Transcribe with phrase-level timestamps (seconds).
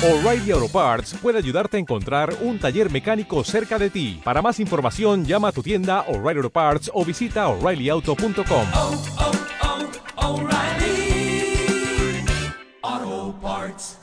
[0.00, 4.20] O'Reilly Auto Parts puede ayudarte a encontrar un taller mecánico cerca de ti.
[4.22, 8.66] Para más información, llama a tu tienda O'Reilly Auto Parts o visita oreillyauto.com.
[8.74, 9.02] oh,
[10.16, 10.48] oh,
[13.42, 13.98] Parts.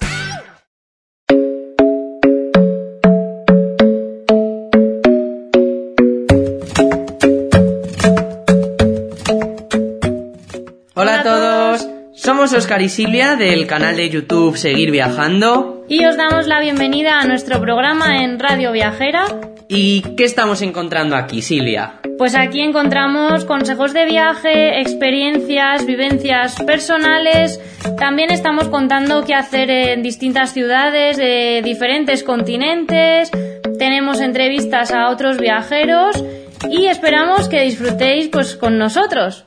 [10.93, 15.74] Hola a todos, somos Oscar y Silvia del canal de YouTube Seguir Viajando.
[15.87, 19.25] Y os damos la bienvenida a nuestro programa en Radio Viajera.
[19.67, 21.99] ¿Y qué estamos encontrando aquí, Silvia?
[22.17, 27.61] Pues aquí encontramos consejos de viaje, experiencias, vivencias personales.
[27.99, 33.29] También estamos contando qué hacer en distintas ciudades de diferentes continentes.
[33.77, 36.23] Tenemos entrevistas a otros viajeros
[36.67, 39.45] y esperamos que disfrutéis pues con nosotros.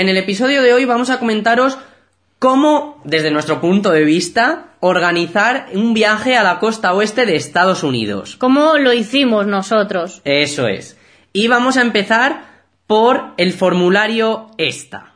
[0.00, 1.76] En el episodio de hoy vamos a comentaros
[2.38, 7.82] cómo, desde nuestro punto de vista, organizar un viaje a la costa oeste de Estados
[7.82, 8.36] Unidos.
[8.36, 10.22] ¿Cómo lo hicimos nosotros?
[10.24, 10.96] Eso es.
[11.34, 12.44] Y vamos a empezar
[12.86, 15.09] por el formulario ESTA.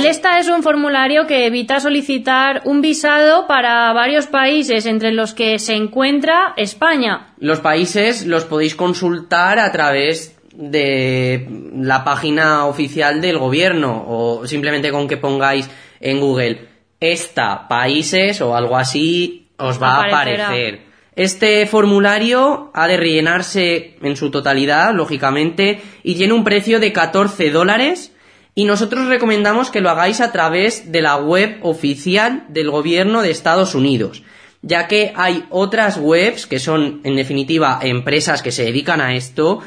[0.00, 5.34] El ESTA es un formulario que evita solicitar un visado para varios países, entre los
[5.34, 7.34] que se encuentra España.
[7.38, 14.90] Los países los podéis consultar a través de la página oficial del gobierno o simplemente
[14.90, 15.68] con que pongáis
[16.00, 16.66] en Google
[16.98, 20.44] esta países o algo así os va Aparecerá.
[20.44, 20.80] a aparecer.
[21.14, 27.50] Este formulario ha de rellenarse en su totalidad, lógicamente, y tiene un precio de 14
[27.50, 28.14] dólares
[28.54, 33.30] y nosotros recomendamos que lo hagáis a través de la web oficial del gobierno de
[33.30, 34.22] Estados Unidos,
[34.62, 39.60] ya que hay otras webs que son, en definitiva, empresas que se dedican a esto,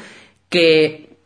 [0.48, 1.16] que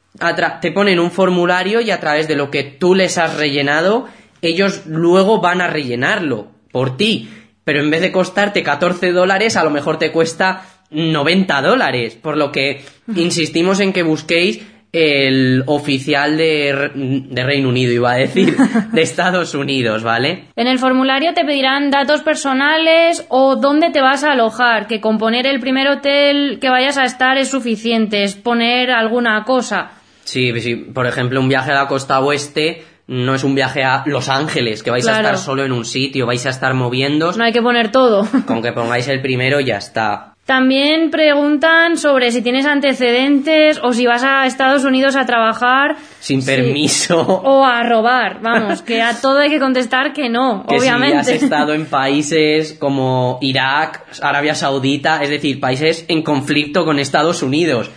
[0.60, 4.06] te ponen un formulario y a través de lo que tú les has rellenado,
[4.40, 7.28] ellos luego van a rellenarlo por ti.
[7.64, 12.14] Pero en vez de costarte 14 dólares, a lo mejor te cuesta 90 dólares.
[12.14, 12.82] Por lo que
[13.14, 14.62] insistimos en que busquéis
[14.92, 18.56] el oficial de, Re- de Reino Unido, iba a decir,
[18.92, 20.44] de Estados Unidos, ¿vale?
[20.56, 25.18] En el formulario te pedirán datos personales o dónde te vas a alojar, que con
[25.18, 29.90] poner el primer hotel que vayas a estar es suficiente, es poner alguna cosa.
[30.24, 34.02] Sí, sí, por ejemplo, un viaje a la costa oeste no es un viaje a
[34.04, 37.32] Los Ángeles, que vais a estar solo en un sitio, vais a estar moviendo.
[37.32, 38.28] No hay que poner todo.
[38.46, 40.34] Con que pongáis el primero ya está.
[40.48, 45.96] También preguntan sobre si tienes antecedentes o si vas a Estados Unidos a trabajar.
[46.20, 47.20] Sin permiso.
[47.20, 51.22] O a robar, vamos, que a todo hay que contestar que no, que obviamente.
[51.24, 56.98] si has estado en países como Irak, Arabia Saudita, es decir, países en conflicto con
[56.98, 57.90] Estados Unidos.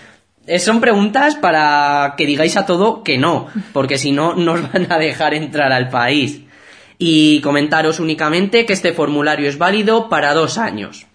[0.58, 4.92] Son preguntas para que digáis a todo que no, porque si no, no os van
[4.92, 6.42] a dejar entrar al país.
[6.98, 11.08] Y comentaros únicamente que este formulario es válido para dos años.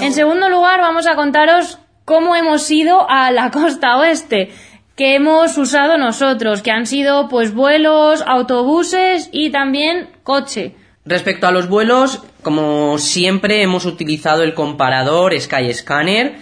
[0.00, 4.50] En segundo lugar, vamos a contaros cómo hemos ido a la costa oeste,
[4.96, 10.74] que hemos usado nosotros, que han sido pues vuelos, autobuses y también coche.
[11.04, 16.36] Respecto a los vuelos, como siempre hemos utilizado el comparador Skyscanner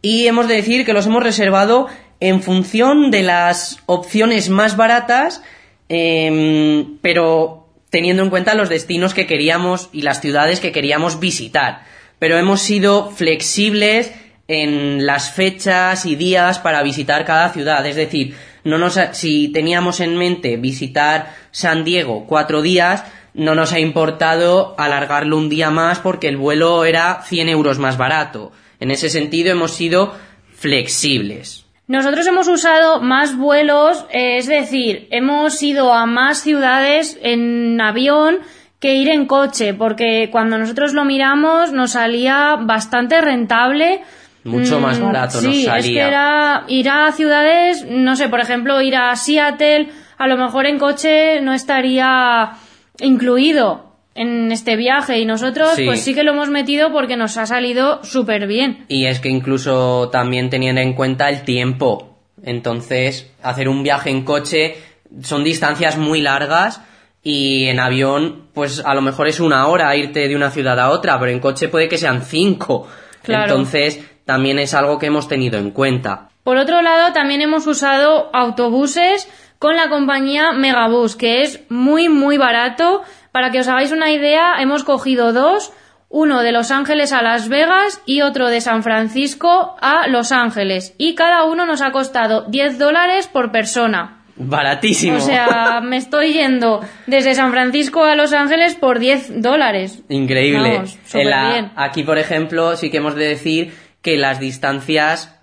[0.00, 1.88] y hemos de decir que los hemos reservado
[2.20, 5.42] en función de las opciones más baratas,
[5.88, 11.95] em, pero teniendo en cuenta los destinos que queríamos y las ciudades que queríamos visitar.
[12.18, 14.12] Pero hemos sido flexibles
[14.48, 17.84] en las fechas y días para visitar cada ciudad.
[17.86, 18.34] Es decir,
[18.64, 23.80] no nos ha- si teníamos en mente visitar San Diego cuatro días, no nos ha
[23.80, 28.52] importado alargarlo un día más porque el vuelo era 100 euros más barato.
[28.80, 30.14] En ese sentido hemos sido
[30.54, 31.64] flexibles.
[31.88, 38.38] Nosotros hemos usado más vuelos, eh, es decir, hemos ido a más ciudades en avión
[38.78, 44.02] que ir en coche, porque cuando nosotros lo miramos nos salía bastante rentable.
[44.44, 45.82] Mucho más Mm, barato sí, nos es salía.
[46.02, 49.88] que era ir a ciudades, no sé, por ejemplo, ir a Seattle,
[50.18, 52.52] a lo mejor en coche no estaría
[53.00, 53.84] incluido
[54.14, 55.84] en este viaje y nosotros Sí.
[55.84, 58.84] pues sí que lo hemos metido porque nos ha salido súper bien.
[58.88, 62.16] Y es que incluso también teniendo en cuenta el tiempo.
[62.42, 64.76] Entonces, hacer un viaje en coche
[65.22, 66.80] son distancias muy largas
[67.28, 70.90] y en avión, pues a lo mejor es una hora irte de una ciudad a
[70.90, 72.86] otra, pero en coche puede que sean cinco.
[73.22, 73.46] Claro.
[73.46, 76.28] Entonces, también es algo que hemos tenido en cuenta.
[76.44, 79.28] Por otro lado, también hemos usado autobuses
[79.58, 83.02] con la compañía Megabus, que es muy, muy barato.
[83.32, 85.72] Para que os hagáis una idea, hemos cogido dos,
[86.08, 90.94] uno de Los Ángeles a Las Vegas y otro de San Francisco a Los Ángeles.
[90.96, 94.15] Y cada uno nos ha costado 10 dólares por persona.
[94.36, 95.16] Baratísimo.
[95.16, 100.02] O sea, me estoy yendo desde San Francisco a Los Ángeles por 10 dólares.
[100.08, 100.74] Increíble.
[100.74, 101.72] Vamos, súper En la- bien.
[101.76, 105.34] Aquí, por ejemplo, sí que hemos de decir que las distancias,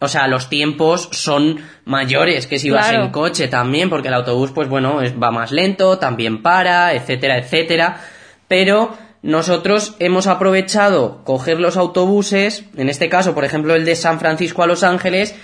[0.00, 4.52] o sea, los tiempos son mayores que si vas en coche también, porque el autobús,
[4.52, 8.00] pues bueno, es- va más lento, también para, etcétera, etcétera.
[8.48, 14.18] Pero nosotros hemos aprovechado coger los autobuses, en este caso, por ejemplo, el de San
[14.20, 15.34] Francisco a Los Ángeles,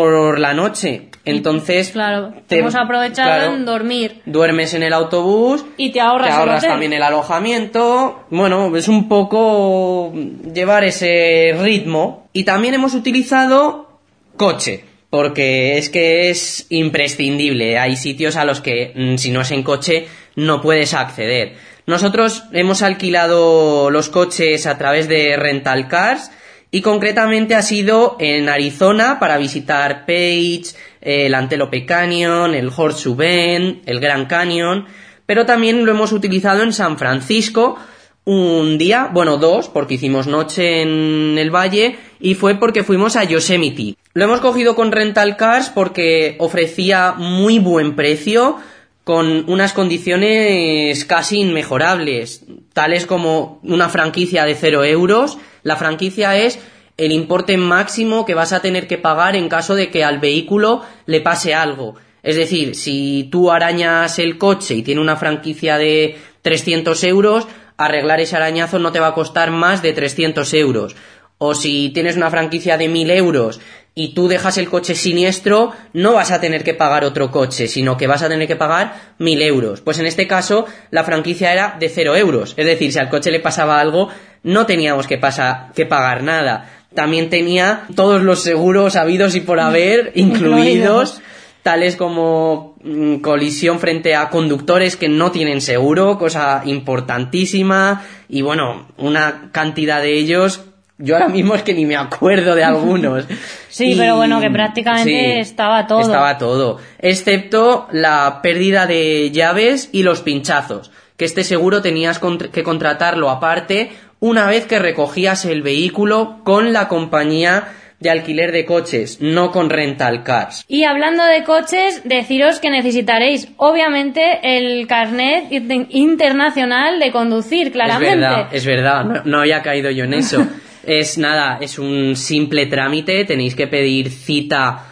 [0.00, 1.08] por la noche.
[1.24, 4.20] Entonces, Claro, te- hemos aprovechado claro, en dormir.
[4.26, 8.24] duermes en el autobús Y te ahorras te ahorras también el alojamiento.
[8.30, 10.12] Bueno, es un poco
[10.54, 12.28] llevar ese ritmo.
[12.32, 14.00] Y también hemos utilizado
[14.36, 14.84] coche.
[15.08, 17.78] Porque es que es imprescindible.
[17.78, 21.54] Hay sitios a los que mm, si no es en coche no puedes acceder.
[21.86, 26.30] Nosotros hemos alquilado los coches a través de Rental Cars
[26.70, 30.64] y concretamente ha sido en Arizona para visitar Page,
[31.00, 34.86] el Antelope Canyon, el Horseshoe Bend, el Grand Canyon,
[35.26, 37.78] pero también lo hemos utilizado en San Francisco
[38.24, 43.22] un día, bueno, dos, porque hicimos noche en el valle y fue porque fuimos a
[43.22, 43.94] Yosemite.
[44.14, 48.56] Lo hemos cogido con Rental Cars porque ofrecía muy buen precio
[49.06, 52.42] con unas condiciones casi inmejorables,
[52.72, 55.38] tales como una franquicia de 0 euros.
[55.62, 56.58] La franquicia es
[56.96, 60.82] el importe máximo que vas a tener que pagar en caso de que al vehículo
[61.06, 61.94] le pase algo.
[62.24, 68.18] Es decir, si tú arañas el coche y tiene una franquicia de 300 euros, arreglar
[68.18, 70.96] ese arañazo no te va a costar más de 300 euros.
[71.38, 73.60] O si tienes una franquicia de 1000 euros
[73.98, 77.96] y tú dejas el coche siniestro, no vas a tener que pagar otro coche, sino
[77.96, 79.80] que vas a tener que pagar 1000 euros.
[79.80, 82.52] Pues en este caso, la franquicia era de 0 euros.
[82.58, 84.10] Es decir, si al coche le pasaba algo,
[84.42, 86.70] no teníamos que, pasa- que pagar nada.
[86.94, 91.20] También tenía todos los seguros habidos y por haber incluidos Incluidos.
[91.62, 98.88] tales como mm, colisión frente a conductores que no tienen seguro, cosa importantísima, y bueno,
[98.98, 100.60] una cantidad de ellos,
[100.98, 103.24] yo ahora mismo es que ni me acuerdo de algunos.
[103.68, 106.00] Sí, pero bueno, que prácticamente estaba todo.
[106.00, 112.18] Estaba todo, excepto la pérdida de llaves y los pinchazos, que este seguro tenías
[112.52, 117.64] que contratarlo aparte una vez que recogías el vehículo con la compañía
[118.00, 120.64] de alquiler de coches, no con rental cars.
[120.68, 128.14] Y hablando de coches, deciros que necesitaréis, obviamente, el carnet in- internacional de conducir, claramente.
[128.14, 130.46] Es verdad, es verdad, no, no había caído yo en eso.
[130.86, 134.86] es nada, es un simple trámite, tenéis que pedir cita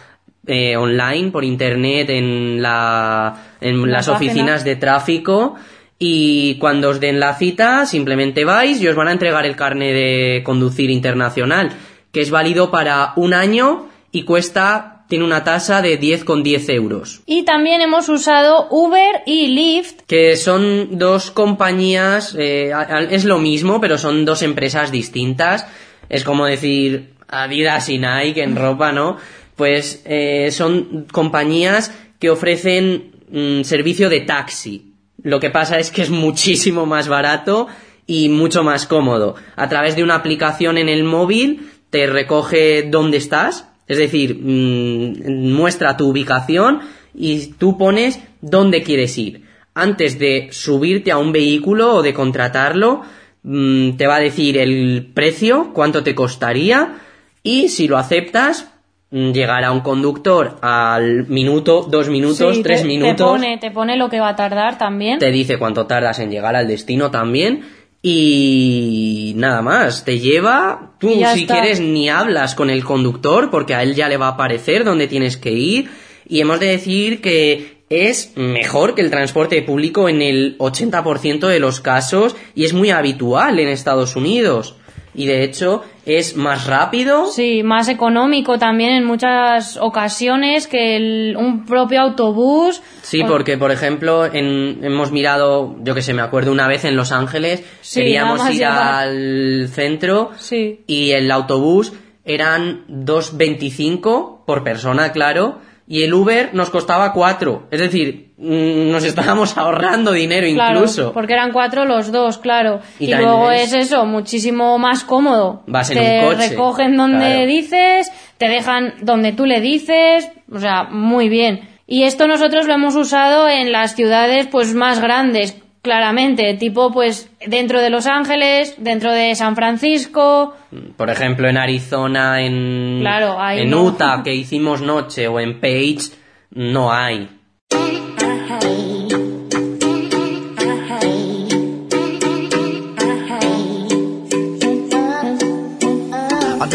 [0.47, 4.17] eh, online por internet en, la, en La las página.
[4.31, 5.55] oficinas de tráfico
[5.97, 9.93] y cuando os den la cita simplemente vais y os van a entregar el carnet
[9.93, 11.71] de conducir internacional,
[12.11, 17.21] que es válido para un año y cuesta, tiene una tasa de 10,10 euros.
[17.25, 20.01] Y también hemos usado Uber y Lyft.
[20.07, 22.71] que son dos compañías, eh,
[23.09, 25.67] es lo mismo, pero son dos empresas distintas.
[26.09, 29.17] Es como decir Adidas y Nike en ropa, ¿no?
[29.55, 34.93] Pues eh, son compañías que ofrecen mm, servicio de taxi.
[35.23, 37.67] Lo que pasa es que es muchísimo más barato
[38.05, 39.35] y mucho más cómodo.
[39.55, 45.53] A través de una aplicación en el móvil te recoge dónde estás, es decir, mm,
[45.53, 46.81] muestra tu ubicación
[47.13, 49.43] y tú pones dónde quieres ir.
[49.73, 53.01] Antes de subirte a un vehículo o de contratarlo,
[53.45, 56.95] mm, te va a decir el precio, cuánto te costaría
[57.43, 58.71] y si lo aceptas,
[59.11, 63.71] mm, llegará un conductor al minuto, dos minutos, Sí, tres te, minutos Te pone, te
[63.71, 65.19] pone lo que va a tardar también.
[65.19, 67.61] te dice cuánto tardas en llegar al destino también
[68.01, 71.53] y nada más, te lleva, tú si está.
[71.55, 75.07] quieres ni hablas con el conductor porque a él ya le va a aparecer dónde
[75.07, 75.89] tienes que ir
[76.27, 77.74] y hemos de decir que
[78.09, 82.91] es mejor que el transporte público en el 80% de los casos y es muy
[82.91, 84.75] habitual en Estados Unidos
[85.17, 91.37] y de hecho es más rápido Sí, más económico también en muchas ocasiones que el-
[91.37, 92.81] un propio autobús.
[93.01, 96.83] Sí, O- porque por ejemplo en- hemos mirado, yo que sé, me acuerdo una vez
[96.83, 98.93] en Los Ángeles, Sí, queríamos ir llegar.
[99.03, 100.81] al centro Sí.
[100.85, 101.93] y el autobús
[102.25, 107.67] eran 2.25 por persona, claro, y el Uber nos costaba 4.
[107.71, 111.13] Es decir, mm, nos estábamos ahorrando dinero Claro, incluso.
[111.13, 112.79] porque eran cuatro los dos, claro.
[112.99, 115.63] Y Y, luego es- es eso, muchísimo más cómodo.
[115.67, 117.45] Vas en te un coche, recogen donde claro.
[117.45, 121.69] dices, te dejan donde tú le dices, o sea, muy bien.
[121.87, 127.29] Y esto nosotros lo hemos usado en las ciudades pues más grandes, claramente, tipo pues
[127.45, 130.55] dentro de Los Ángeles, dentro de San Francisco,
[130.97, 133.83] Por ejemplo, en Arizona, en, Claro, ahí en no.
[133.83, 136.09] Utah, que hicimos noche, o en Page,
[136.49, 137.29] no hay.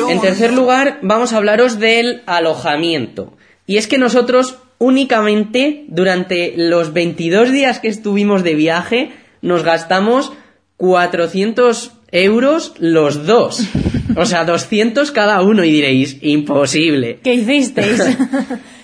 [0.09, 3.33] En tercer lugar, vamos a hablaros del alojamiento.
[3.67, 10.33] Y es que nosotros únicamente durante los 22 días que estuvimos de viaje nos gastamos
[10.79, 13.69] 400 euros los dos.
[14.17, 17.21] O sea, 200 cada uno y diréis, imposible.
[17.23, 18.03] ¿qué hicisteis?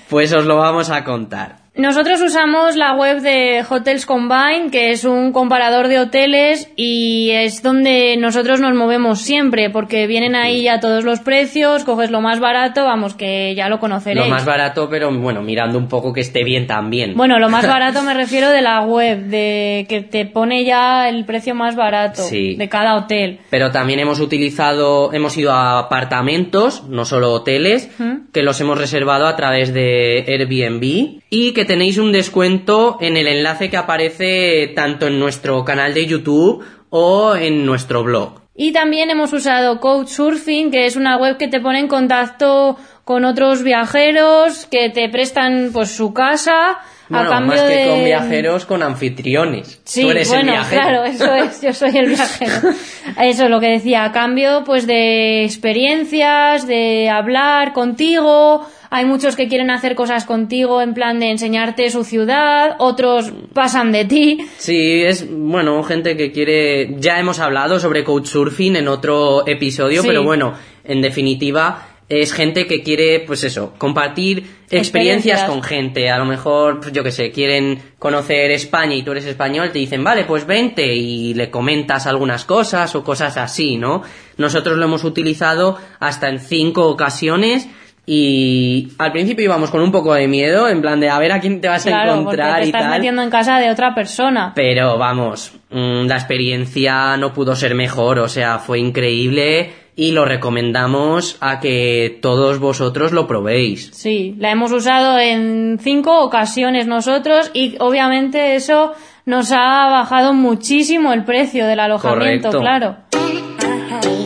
[0.09, 1.66] Pues os lo vamos a contar.
[1.77, 7.63] Nosotros usamos la web de Hotels Combine, que es un comparador de hoteles y es
[7.63, 12.41] donde nosotros nos movemos siempre, porque vienen ahí ya todos los precios, coges lo más
[12.41, 14.27] barato, vamos, que ya lo conoceréis.
[14.27, 17.13] Lo más barato, pero bueno, mirando un poco que esté bien también.
[17.15, 21.27] Bueno, lo más barato me refiero de la web, de que te pone ya el
[21.27, 22.55] precio más barato Sí.
[22.57, 23.41] de cada hotel.
[23.51, 27.91] Pero también hemos utilizado, hemos ido a apartamentos, no solo hoteles,
[28.33, 33.27] que los hemos reservado a través de Airbnb y que tenéis un descuento en el
[33.27, 38.41] enlace que aparece tanto en nuestro canal de YouTube o en nuestro blog.
[38.59, 43.27] Y también hemos usado Couchsurfing, que es una web que te pone en contacto con
[43.27, 46.79] otros viajeros que te prestan pues su casa
[47.11, 49.81] Bueno, a cambio más que de con viajeros, con anfitriones.
[49.85, 50.83] Sí, Tú eres el bueno, viajero.
[50.83, 52.71] claro, eso es, yo soy el viajero.
[53.21, 59.37] Eso es lo que decía, a cambio pues de experiencias, de hablar contigo, hay muchos
[59.37, 64.39] que quieren hacer cosas contigo en plan de enseñarte su ciudad, otros pasan de ti.
[64.59, 66.95] Sí, es, bueno, gente que quiere...
[66.99, 70.09] Ya hemos hablado sobre Couchsurfing en otro episodio, Sí.
[70.09, 74.39] pero bueno, en definitiva es gente que quiere, pues eso, compartir
[74.71, 75.43] experiencias, Experiencias.
[75.51, 76.09] con gente.
[76.09, 79.81] A lo mejor, pues yo que sé, quieren conocer España y tú eres español, te
[79.81, 84.03] dicen, vale, pues vente y le comentas algunas cosas o cosas así, ¿no?
[84.37, 87.69] Nosotros lo hemos utilizado hasta en cinco ocasiones
[88.09, 91.41] y al principio íbamos con un poco de miedo, en plan de a ver a
[91.41, 92.91] quién te vas a porque encontrar te y estás tal.
[92.93, 94.53] metiendo en casa de otra persona.
[94.55, 100.25] Pero vamos, mm, la experiencia no pudo ser mejor, o sea, fue increíble y lo
[100.25, 103.91] recomendamos a que todos vosotros lo probéis.
[103.93, 108.93] Sí, la hemos usado en cinco ocasiones nosotros y obviamente eso
[109.25, 112.61] nos ha bajado muchísimo el precio del alojamiento, Correcto.
[112.61, 114.26] claro.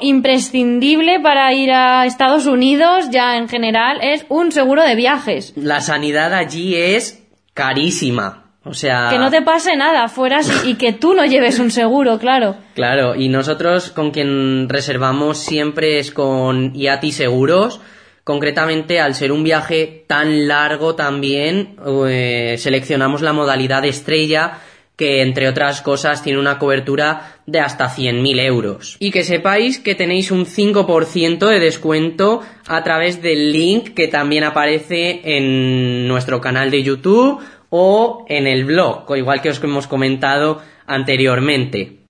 [0.00, 5.52] Imprescindible para ir a Estados Unidos, ya en general, es un seguro de viajes.
[5.56, 7.22] La sanidad allí es
[7.54, 9.08] carísima, o sea...
[9.10, 12.56] Que no te pase nada fuera y, que tú no lleves un seguro, claro.
[12.74, 17.80] Claro, y nosotros con quien reservamos siempre es con IATI Seguros.
[18.24, 21.76] Concretamente, al ser un viaje tan largo también,
[22.08, 24.58] eh, seleccionamos la modalidad estrella,
[25.00, 28.98] que entre otras cosas tiene una cobertura de hasta 100.000 euros.
[29.00, 34.44] Y que sepáis que tenéis un 5% de descuento a través del link que también
[34.44, 37.40] aparece en nuestro canal de YouTube
[37.70, 42.00] o en el blog, igual que os hemos comentado anteriormente.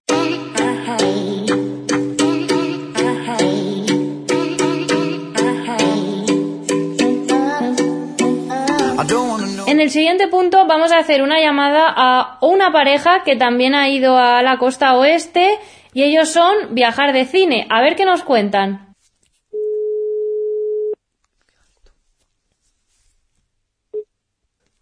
[9.80, 13.88] En el siguiente punto vamos a hacer una llamada a una pareja que también ha
[13.88, 15.58] ido a la costa oeste
[15.94, 17.66] y ellos son viajar de cine.
[17.70, 18.94] A ver qué nos cuentan.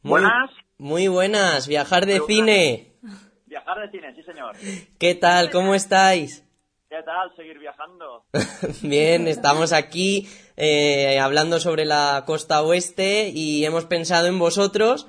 [0.02, 0.50] Muy, Buenas.
[0.78, 2.92] Muy buenas, viajar de cine.
[3.46, 4.56] Viajar de cine, sí señor.
[4.98, 5.52] ¿Qué tal?
[5.52, 6.44] ¿Cómo estáis?
[6.90, 8.24] ¿Qué tal seguir viajando?
[8.82, 10.28] Bien, estamos aquí
[10.60, 15.06] eh, hablando sobre la costa oeste y hemos pensado en vosotros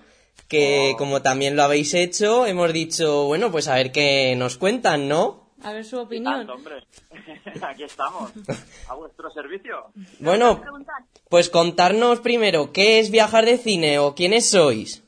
[0.48, 5.08] que como también lo habéis hecho, hemos dicho, bueno, pues a ver qué nos cuentan,
[5.08, 5.51] ¿no?
[5.63, 6.50] A ver su Tanto, opinión.
[6.50, 6.84] hombre.
[7.62, 8.32] Aquí estamos.
[8.88, 9.91] A vuestro servicio.
[10.20, 10.62] Bueno,
[11.29, 15.03] pues contarnos primero, ¿qué es viajar de cine o quiénes sois?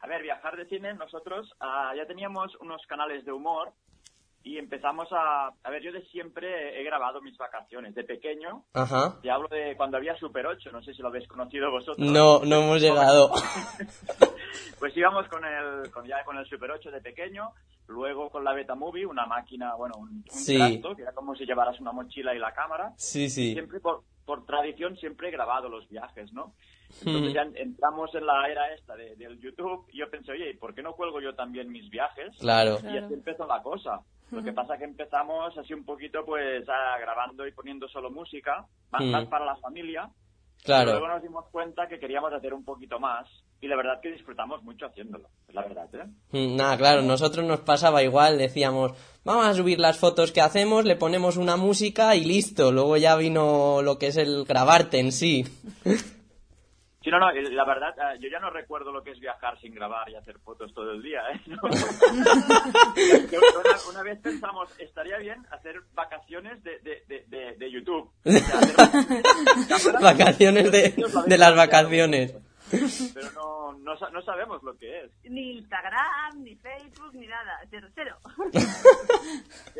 [0.00, 3.72] A ver, viajar de cine, nosotros ah, ya teníamos unos canales de humor
[4.46, 5.48] y empezamos a...
[5.64, 7.94] A ver, yo de siempre he grabado mis vacaciones.
[7.96, 9.18] De pequeño, Ajá.
[9.20, 11.98] te hablo de cuando había Super 8, no sé si lo habéis conocido vosotros.
[11.98, 13.30] No, no hemos llegado.
[14.78, 17.50] Pues íbamos con el, con, ya con el Super 8 de pequeño,
[17.88, 20.56] luego con la Beta Movie, una máquina, bueno, un, un Sí.
[20.56, 22.92] trasto, que era como si llevaras una mochila y la cámara.
[22.96, 23.52] Sí, sí.
[23.54, 26.54] Siempre por, por tradición, siempre he grabado los viajes, ¿no?
[27.04, 27.34] Entonces Hmm.
[27.34, 30.56] ya en- entramos en la era esta de- del YouTube y yo pensé, oye, ¿y
[30.56, 32.34] por qué no cuelgo yo también mis viajes?
[32.40, 32.78] Claro.
[32.82, 34.00] Y así empezó la cosa.
[34.30, 38.64] Lo que pasa que empezamos así un poquito, pues, a- grabando y poniendo solo música,
[38.90, 39.10] más, Mm.
[39.10, 40.10] más para la familia.
[40.66, 41.08] Luego Claro.
[41.08, 43.28] nos dimos cuenta que queríamos hacer un poquito más
[43.60, 46.06] y la verdad que disfrutamos mucho haciéndolo, es la verdad, ¿eh?
[46.56, 48.92] Nada, claro, nosotros nos pasaba igual, decíamos,
[49.24, 52.72] vamos a subir las fotos que hacemos, le ponemos una música y listo.
[52.72, 55.44] Luego ya vino lo que es el grabarte en sí.
[57.06, 59.72] Sí, no, no, la verdad, eh, yo ya no recuerdo lo que es viajar sin
[59.72, 61.40] grabar y hacer fotos todo el día, ¿eh?
[61.46, 61.56] No.
[61.62, 68.10] Una, una vez pensamos, estaría bien hacer vacaciones de, de, de, de, de YouTube.
[68.24, 68.58] O sea,
[69.76, 70.94] hacer- Vacaciones de,
[71.26, 72.34] de las vacaciones.
[73.14, 75.12] Pero no, no, no sabemos lo que es.
[75.30, 77.60] Ni Instagram, ni Facebook, ni nada.
[77.70, 78.16] Cero, cero.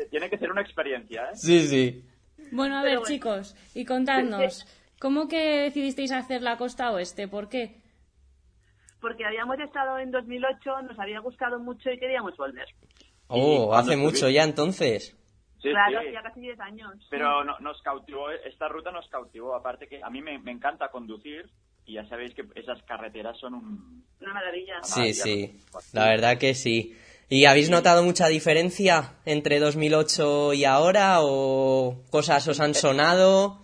[0.09, 1.35] Tiene que ser una experiencia, ¿eh?
[1.35, 2.05] Sí, sí.
[2.51, 3.13] Bueno, a Pero ver, bueno.
[3.13, 4.65] chicos, y contadnos,
[4.99, 7.27] ¿cómo que decidisteis hacer la costa oeste?
[7.27, 7.81] ¿Por qué?
[8.99, 12.67] Porque habíamos estado en 2008, nos había gustado mucho y queríamos volver.
[13.27, 15.15] Oh, hace mucho ya entonces.
[15.61, 16.07] Sí, claro, sí.
[16.07, 16.93] hacía casi 10 años.
[17.09, 19.55] Pero no- nos cautivó, esta ruta nos cautivó.
[19.55, 21.49] Aparte que a mí me, me encanta conducir
[21.85, 24.05] y ya sabéis que esas carreteras son un...
[24.21, 24.75] Una maravilla.
[24.83, 25.59] Sí, ya sí.
[25.73, 26.95] no- La verdad que sí.
[27.29, 31.17] ¿Y habéis notado mucha diferencia entre 2008 y ahora?
[31.21, 33.59] ¿O cosas os han sonado?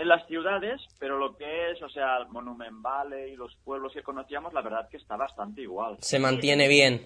[0.00, 3.92] En las ciudades, pero lo que es, o sea, el Monument Valley y los pueblos
[3.92, 5.96] que conocíamos, la verdad que está bastante igual.
[6.00, 6.98] ¿Se mantiene bien?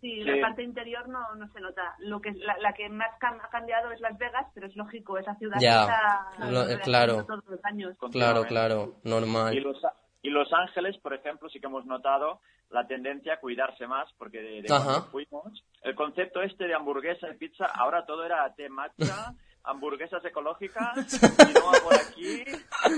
[0.00, 0.24] Sí, Sí.
[0.24, 1.82] la parte interior no, no se nota.
[1.98, 5.18] Lo que la, la que más cam- ha cambiado es Las Vegas, pero es lógico,
[5.18, 7.24] esa ciudad Ya, está lo- reaccionando claro.
[7.26, 7.96] todos los años.
[8.12, 9.56] Claro, claro, Y normal.
[9.56, 9.76] los,
[10.22, 12.40] y Los Ángeles, por ejemplo, sí que hemos notado
[12.70, 17.28] la tendencia a cuidarse más, porque de, de cuando fuimos, el concepto este de hamburguesa
[17.30, 18.94] y pizza, ahora todo era té matcha,
[19.68, 22.44] hamburguesas ecológicas, quinoa por aquí,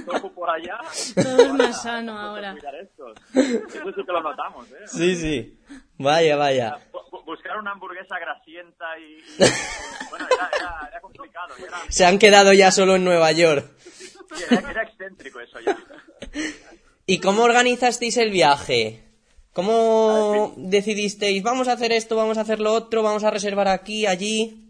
[0.06, 0.78] tofu por allá.
[1.14, 2.52] Todo es más sano ahora.
[2.52, 3.16] cuidar estos.
[3.34, 4.86] Eso sí que lo notamos, ¿eh?
[4.86, 5.58] Sí, sí.
[5.98, 6.78] Vaya, vaya.
[6.92, 9.18] Bu- bu- Buscar una hamburguesa grasienta y...
[9.20, 9.24] y-
[10.10, 11.54] bueno, era, era, era complicado.
[11.64, 13.70] Era, Se han quedado ya solo en Nueva York.
[13.80, 15.76] sí, era, era excéntrico eso ya.
[17.06, 19.04] ¿Y cómo organizasteis el viaje?
[19.52, 24.06] ¿Cómo decidisteis, vamos a hacer esto, vamos a hacer lo otro, vamos a reservar aquí,
[24.06, 24.69] allí?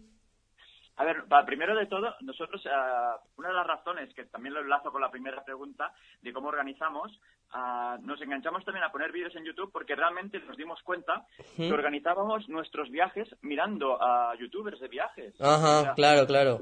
[1.01, 4.91] A ver, primero de todo, nosotros, ah, una de las razones, que también lo enlazo
[4.91, 7.19] con la primera pregunta de cómo organizamos,
[7.53, 11.25] ah, nos enganchamos también a poner vídeos en YouTube porque realmente nos dimos cuenta
[11.57, 15.33] que organizábamos nuestros viajes mirando a youtubers de viajes.
[15.41, 16.59] O Ajá, sea, claro, claro.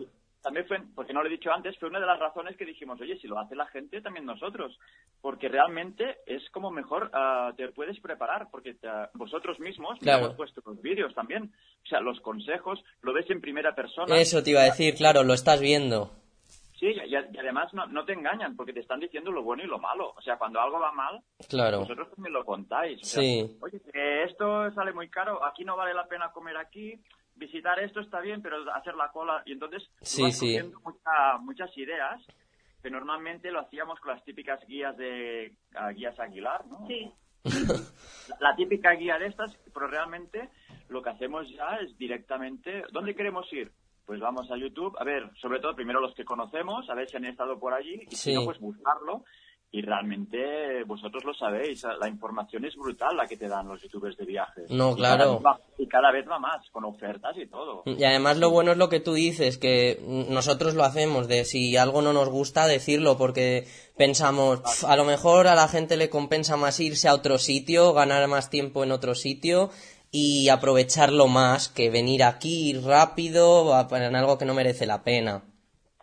[0.49, 2.99] También fue, porque no lo he dicho antes, fue una de las razones que dijimos,
[2.99, 4.75] oye, si lo hace la gente, también nosotros.
[5.21, 10.17] Porque realmente es como mejor ah, te puedes preparar, porque te- vosotros mismos Claro.
[10.21, 11.53] miramos vuestros vídeos también.
[11.83, 14.17] O sea, los consejos, lo ves en primera persona.
[14.17, 16.09] Eso te iba a decir, claro, lo estás viendo.
[16.79, 19.67] Sí, y, y además no, no te engañan, porque te están diciendo lo bueno y
[19.67, 20.15] lo malo.
[20.17, 21.81] O sea, cuando algo va mal, Claro.
[21.81, 22.99] vosotros también lo contáis.
[23.01, 23.57] O sea, Sí.
[23.61, 23.79] Oye,
[24.23, 26.99] esto sale muy caro, aquí no vale la pena comer aquí,
[27.39, 29.41] visitar esto está bien, pero hacer la cola.
[29.45, 30.59] Y entonces Sí, vas sí.
[30.83, 32.21] mucha- muchas ideas
[32.83, 36.85] que normalmente lo hacíamos con las típicas guías de ah, guías Aguilar, ¿no?
[36.87, 37.11] Sí.
[37.43, 37.43] La,
[38.51, 40.49] la típica guía de estas, pero realmente
[40.89, 43.71] lo que hacemos ya es directamente, ¿dónde queremos ir?
[44.05, 47.17] Pues vamos a YouTube, a ver, sobre todo primero los que conocemos, a ver si
[47.17, 48.31] han estado por allí, y Sí.
[48.31, 49.23] si no, pues buscarlo.
[49.71, 54.17] Y realmente vosotros lo sabéis, la información es brutal la que te dan los youtubers
[54.17, 54.67] de viajes.
[54.71, 55.17] No, Y claro.
[55.19, 57.83] cada vez va- y cada vez va más, con ofertas y todo.
[57.85, 61.77] Y además lo bueno es lo que tú dices, que nosotros lo hacemos, de si
[61.77, 66.09] algo no nos gusta, decirlo, porque pensamos, "Pf, a lo mejor a la gente le
[66.09, 69.69] compensa más irse a otro sitio, ganar más tiempo en otro sitio
[70.11, 75.43] y aprovecharlo más que venir aquí rápido en algo que no merece la pena.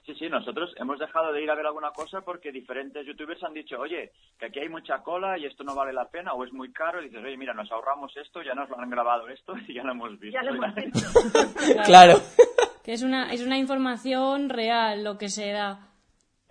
[0.07, 3.53] Sí, sí, nosotros hemos dejado de ir a ver alguna cosa porque diferentes youtubers han
[3.53, 6.53] dicho, oye, que aquí hay mucha cola y esto no vale la pena o es
[6.53, 7.03] muy caro.
[7.03, 9.83] Y dices, oye, mira, nos ahorramos esto, ya nos lo han grabado esto y ya
[9.83, 10.40] lo hemos visto.
[10.40, 11.01] Ya lo hemos visto.
[11.85, 12.21] Claro.
[12.85, 15.88] Que es una, es una información real lo que se da.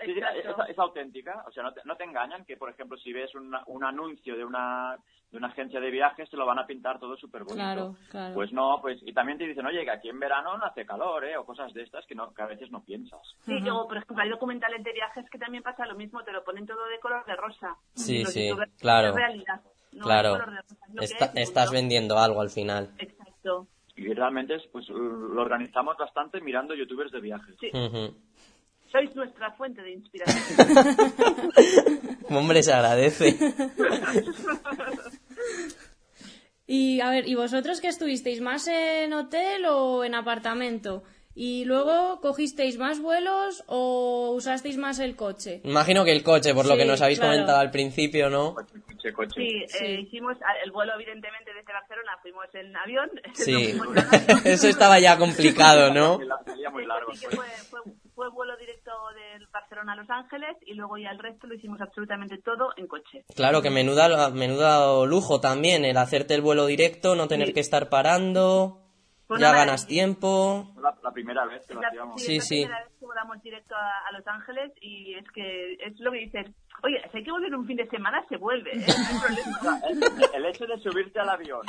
[0.04, 0.20] Sí, sí,
[0.76, 3.64] es, auténtica, o sea, no te, no te engañan que, por ejemplo, si ves una-
[3.68, 4.98] un anuncio de una,
[5.32, 7.56] de una agencia de viajes, te lo van a pintar todo súper bonito.
[7.64, 8.34] Claro, claro.
[8.36, 11.26] Pues no, pues, y también te dicen, oye, que aquí en verano no hace calor,
[11.26, 11.36] ¿eh?
[11.38, 13.22] O cosas de estas que, no, que a veces no piensas.
[13.46, 16.44] Sí, luego, por ejemplo, hay documentales de viajes que también pasa lo mismo, te lo
[16.44, 17.76] ponen todo de color de rosa.
[17.96, 19.10] Sí, sí, claro.
[19.10, 19.62] es realidad,
[19.94, 20.34] no claro.
[20.34, 20.62] de rosa,
[21.02, 22.92] es Está- es, estás vendiendo algo al final.
[22.98, 23.68] Exacto.
[23.98, 27.56] Y realmente es, pues lo organizamos bastante mirando youtubers de viajes.
[27.62, 27.70] Sí.
[28.96, 30.58] Sois nuestra fuente de inspiración.
[32.30, 33.36] Hombre, se agradece.
[36.68, 38.42] Y a ver, ¿y vosotros qué estuvisteis?
[38.42, 41.04] ¿Más en hotel o en apartamento?
[41.38, 45.60] ¿Y luego cogisteis más vuelos o usasteis más el coche?
[45.66, 47.34] Imagino que el coche, por lo que nos habéis claro.
[47.34, 48.56] comentado al principio, ¿no?
[48.56, 49.34] Coche, coche.
[49.36, 49.86] Sí, eh, Sí.
[50.08, 53.10] hicimos a- el vuelo, evidentemente, desde Barcelona fuimos en avión.
[53.36, 53.74] Sí.
[53.74, 54.42] Nos fuimos en avión.
[54.46, 56.20] Eso estaba ya complicado, ¿no?
[56.72, 57.14] Muy largo.
[57.14, 57.80] Sí, que fue, fue,
[58.16, 61.80] fue vuelo directo de Barcelona a Los Ángeles y luego ya el resto lo hicimos
[61.82, 63.26] absolutamente todo en coche.
[63.36, 67.54] Claro, que menuda, menuda lujo también, el hacerte el vuelo directo, no tener Sí.
[67.54, 68.82] que estar parando,
[69.28, 70.72] Fue ya ganas tiempo.
[70.82, 72.22] La, la primera vez que Es lo la, hacíamos.
[72.22, 72.56] sí, Sí, la sí.
[72.64, 76.20] primera vez que volamos directo a, a Los Ángeles y es que es lo que
[76.20, 76.46] dices,
[76.84, 78.86] oye, si hay que volver un fin de semana, se vuelve, ¿eh?
[79.90, 80.04] El,
[80.36, 81.62] el hecho de subirte al avión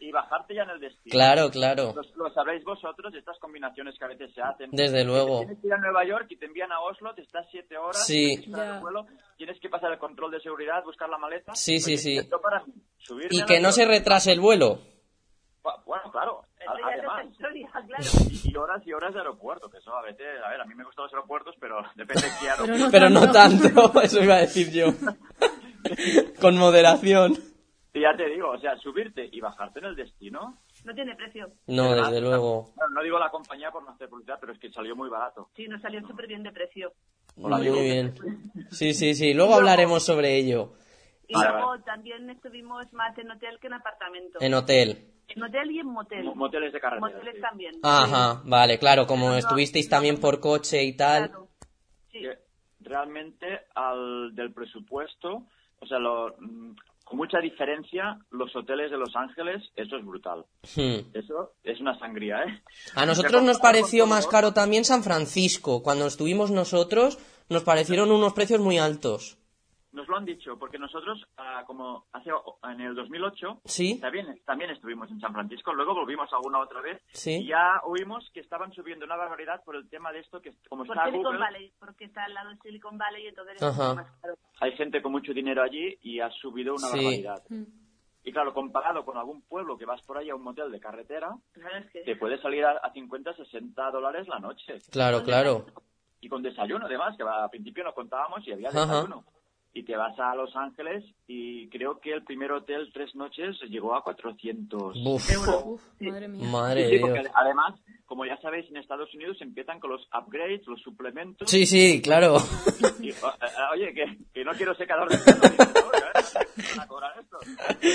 [0.00, 1.10] y, bajarte ya en el destino.
[1.12, 1.94] Claro, claro.
[1.94, 4.70] Lo, lo sabréis vosotros, estas combinaciones que a veces se hacen.
[4.70, 5.38] Desde luego.
[5.38, 8.06] Tienes que ir a Nueva York y te envían a Oslo, te estás siete horas,
[8.06, 8.38] Sí.
[8.42, 9.06] tienes que vuelo,
[9.38, 11.54] tienes que pasar el control de seguridad, buscar la maleta.
[11.54, 12.18] Sí, sí, sí.
[12.42, 12.62] para
[13.30, 14.80] Y que no se retrase el vuelo.
[15.86, 16.42] Bueno, claro.
[16.66, 17.26] Además,
[18.30, 20.74] y, y horas y horas de aeropuerto, que eso a veces, a ver, a mí
[20.74, 22.84] me gustan los aeropuertos, pero depende de qué Pero aeropuerto.
[22.84, 23.68] no Pero no tanto.
[23.74, 24.86] tanto, eso iba a decir yo.
[26.40, 27.36] Con moderación.
[27.94, 30.58] Y ya te digo, o sea, subirte y bajarte en el destino.
[30.84, 31.52] No tiene precio.
[31.66, 32.04] No, ¿verdad?
[32.10, 32.72] desde luego.
[32.74, 35.50] Bueno, no digo la compañía por no hacer publicidad, pero es que salió muy barato.
[35.54, 36.94] Sí, nos salió súper bien de precio.
[37.36, 37.80] Hola, Muy digo.
[37.80, 38.14] bien.
[38.70, 39.34] Sí, sí, sí.
[39.34, 40.72] Luego hablaremos sobre ello.
[41.28, 41.82] Y Vale, luego vale.
[41.84, 44.38] también estuvimos más en hotel que en apartamento.
[44.40, 45.11] En hotel.
[45.34, 46.24] En hotel y en motel.
[46.24, 47.12] Mo- Moteles de carretera.
[47.12, 47.40] Moteles sí.
[47.40, 47.74] también.
[47.82, 51.28] Ajá, vale, claro, como estuvisteis también por coche y tal.
[51.28, 51.48] Claro.
[52.12, 52.20] Sí.
[52.20, 52.38] que
[52.80, 55.46] realmente al del presupuesto,
[55.80, 60.44] o sea, lo- mm, con mucha diferencia, los hoteles de Los Ángeles, eso es brutal.
[60.76, 61.00] Hmm.
[61.14, 62.62] Eso es una sangría, ¿eh?
[62.94, 65.82] A nosotros nos pareció más caro también San Francisco.
[65.82, 67.18] Cuando estuvimos nosotros,
[67.48, 69.38] nos parecieron unos precios muy altos.
[69.92, 72.30] Nos lo han dicho, porque nosotros, ah, como hace
[72.70, 74.00] en el 2008, ¿Sí?
[74.00, 77.42] también, también estuvimos en San Francisco, luego volvimos alguna otra vez, Sí.
[77.42, 80.84] y ya oímos que estaban subiendo una barbaridad por el tema de esto, que como
[80.86, 83.62] Por está Silicon Google, Valley, porque está al lado de Silicon Valley y entonces es
[83.78, 84.34] más caro.
[84.60, 86.96] hay gente con mucho dinero allí y ha subido una Sí.
[86.96, 87.42] barbaridad.
[88.24, 91.36] Y claro, comparado con algún pueblo que vas por ahí a un motel de carretera,
[91.52, 94.78] Claro, es que- te puede salir a, a 50, 60 dólares la noche.
[94.90, 95.66] Claro, claro.
[96.20, 99.06] Y con desayuno, además, que al principio nos contábamos y había Ajá.
[99.74, 103.94] Y te vas a Los Ángeles y creo que el primer hotel tres noches llegó
[103.94, 105.30] a 400 Buf,
[105.64, 106.46] Uf, madre mía.
[106.50, 107.32] madre Sí, de porque Dios.
[107.34, 111.48] además, como ya sabéis, en Estados Unidos empiezan con los upgrades, los suplementos.
[111.50, 112.36] Sí, sí, claro.
[113.00, 113.14] Y, eh,
[113.72, 115.40] oye, que, que no quiero secador de pelo.
[115.40, 116.46] digo, "No, ¿eh?
[116.56, 117.38] ¿Me van a cobrar esto?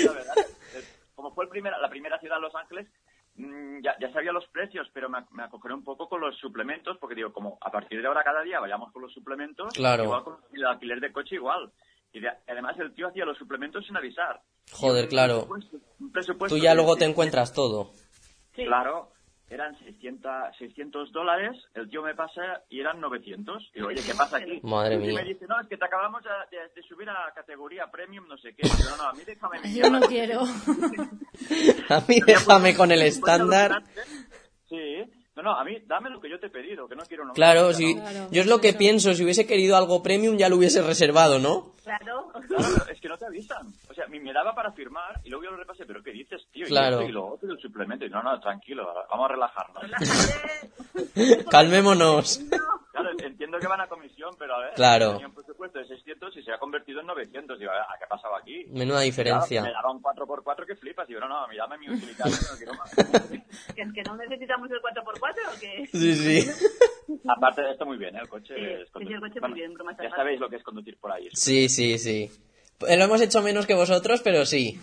[0.06, 0.34] La verdad,
[1.14, 2.88] como fue el primera, la primera ciudad de Los Ángeles,
[3.82, 7.14] ya, ya sabía los precios, pero me, me acogeré un poco con los suplementos, porque
[7.14, 10.04] digo, como a partir de ahora cada día vayamos con los suplementos, Claro.
[10.04, 11.70] igual con el alquiler de coche igual.
[12.12, 14.40] Y de- además el tío hacía los suplementos sin avisar.
[14.72, 15.34] Joder, Un claro.
[15.48, 17.92] presupuesto- un presupuesto Tú ya luego te encuentras todo.
[18.56, 18.64] Sí.
[18.64, 19.12] Claro,
[19.50, 23.62] eran 600, 600 dólares, el tío me pasa y eran 900.
[23.72, 24.60] Y digo, oye, ¿qué pasa aquí?
[24.62, 25.22] Madre y mía.
[25.22, 28.36] me dice, no, es que te acabamos de, de- de subir a categoría premium, no
[28.36, 28.66] sé qué.
[28.66, 30.08] Yo, no, no, a mí déjame Yo no mierda".
[30.08, 30.40] quiero.
[31.94, 33.82] A mí déjame con el estándar.
[34.68, 35.04] Sí,
[35.36, 37.24] no, no, a mí dame lo que yo te he pedido, que no quiero...
[37.24, 37.94] No, Claro, no, sí.
[37.94, 41.38] Claro, Yo es lo que pienso, si hubiese querido algo premium ya lo hubiese reservado,
[41.38, 41.76] ¿no?
[41.84, 42.32] Claro.
[42.48, 43.72] Claro, pero es que no te avisan.
[43.88, 46.42] O sea, me, me daba para firmar y luego yo lo repasé, pero ¿qué dices,
[46.52, 46.66] tío?
[46.66, 47.02] Y Claro.
[47.02, 48.04] Y lo otro y el suplemento.
[48.04, 49.84] Y no, no, tranquilo, vamos a relajarnos.
[51.50, 52.40] Calmémonos.
[53.22, 55.12] Entiendo que van a comisión, pero a ver, Claro.
[55.12, 57.58] tenía un presupuesto de 600 y se ha convertido en 900.
[57.58, 58.64] Digo, a ver, ¿qué ha pasado aquí?
[58.70, 59.62] Menuda diferencia.
[59.62, 61.08] Me daba un 4x4 que flipas.
[61.10, 62.90] Y yo, no, no, dame mi utilitario, no quiero más.
[63.74, 65.86] que es que no necesitamos el 4x4 o qué.
[65.92, 66.50] Sí, sí.
[67.28, 68.20] Aparte de esto, muy bien, ¿eh?
[68.22, 70.48] El coche Sí, es sí, conducir- el coche muy bueno, bien, bromas Ya sabéis lo
[70.48, 71.28] que es conducir por ahí.
[71.32, 72.30] Sí, sí, sí.
[72.86, 74.78] Eh, Lo hemos hecho menos que vosotros, pero sí.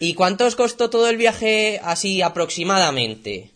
[0.00, 3.52] ¿Y cuánto os costó todo el viaje así aproximadamente?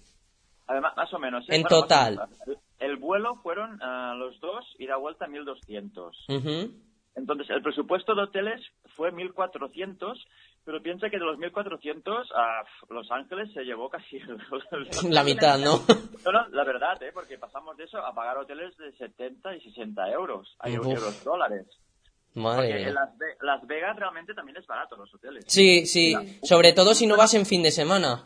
[0.66, 1.44] Además, más o menos.
[1.48, 1.56] ¿eh?
[1.56, 2.10] En Bueno, total.
[2.46, 2.61] menos.
[2.82, 6.10] El vuelo fueron ah, los dos, ida vuelta 1.200.
[6.28, 6.74] Ujú.
[7.14, 8.60] Entonces, el presupuesto de hoteles
[8.96, 10.14] fue 1.400,
[10.64, 14.18] pero piensa que de los 1.400, a Los Ángeles se llevó casi
[15.10, 15.80] La mitad, ¿no?
[16.24, 17.10] No, no, la verdad, ¿eh?
[17.12, 21.66] porque pasamos de eso a pagar hoteles de 70 y 60 euros, a euros, dólares.
[22.34, 22.92] Madre Porque en mía.
[22.94, 25.44] Las, Ve- Las Vegas realmente también es barato los hoteles.
[25.46, 26.14] Sí, sí.
[26.42, 28.24] Sobre todo si no vas en fin de semana.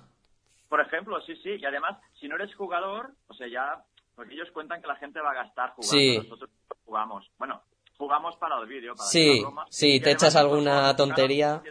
[0.68, 3.82] Por ejemplo, sí, sí, y además, si no eres jugador, o sea, ya,
[4.16, 6.18] porque ellos cuentan que la gente va a gastar jugando, Sí.
[6.18, 6.50] nosotros
[6.84, 7.30] jugamos.
[7.38, 7.62] Bueno,
[7.98, 9.66] jugamos para el vídeo, para Sí, la broma.
[9.70, 11.62] sí, Y te echas alguna claro, tontería.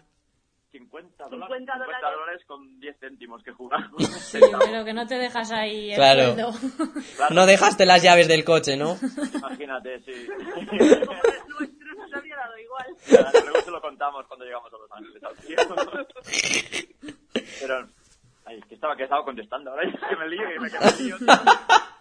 [0.72, 4.04] 50 dólares, 50 50 dólares con 10 céntimos que jugamos.
[4.06, 6.36] Sí, pero que no te dejas ahí el Claro.
[7.16, 8.98] Claro, No dejaste las llaves del coche, ¿no?
[9.36, 10.28] Imagínate, sí.
[10.28, 12.88] Nuestro nos habría dado igual.
[13.08, 15.24] Ya, Luego se lo contamos cuando llegamos a Los Ángeles.
[17.62, 17.88] Pero,
[18.46, 21.16] ay, que estaba, que estaba contestando ahora, que me lío y me quedo lío.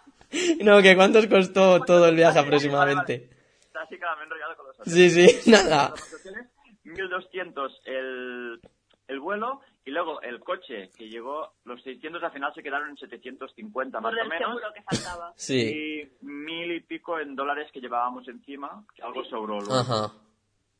[0.63, 3.29] No, que cuánto os costó todo el viaje aproximadamente.
[3.73, 5.13] Así que me he enrollado con los hoteles.
[5.13, 5.89] Sí, sí, nada.
[5.89, 6.45] Los hoteles,
[6.83, 8.59] 1200 el,
[9.07, 12.97] el vuelo y luego el coche que llegó, los 600 al final se quedaron en
[12.97, 14.47] 750 más Por o menos.
[14.49, 15.33] seguro que faltaba.
[15.37, 16.09] Sí.
[16.21, 19.59] Y mil y pico en dólares que llevábamos encima, que algo sobró.
[19.59, 19.73] luego.
[19.75, 20.11] Ajá.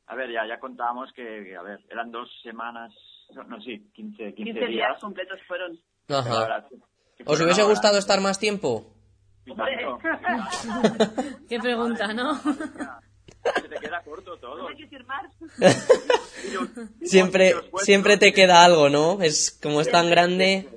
[0.08, 2.94] A ver, ya, ya contábamos que, a ver, eran dos semanas,
[3.48, 4.70] no, sí, 15, 15, 15 días.
[4.70, 5.80] días completos fueron.
[6.10, 6.68] Ajá.
[7.26, 8.86] ¿Os hubiese gustado estar más tiempo?
[11.50, 12.36] Qué pregunta, ¿no?
[12.36, 14.58] Se te queda corto todo.
[14.58, 15.30] No hay que firmar.
[17.02, 19.22] Siempre, siempre te queda algo, ¿no?
[19.22, 20.68] Es como es tan grande.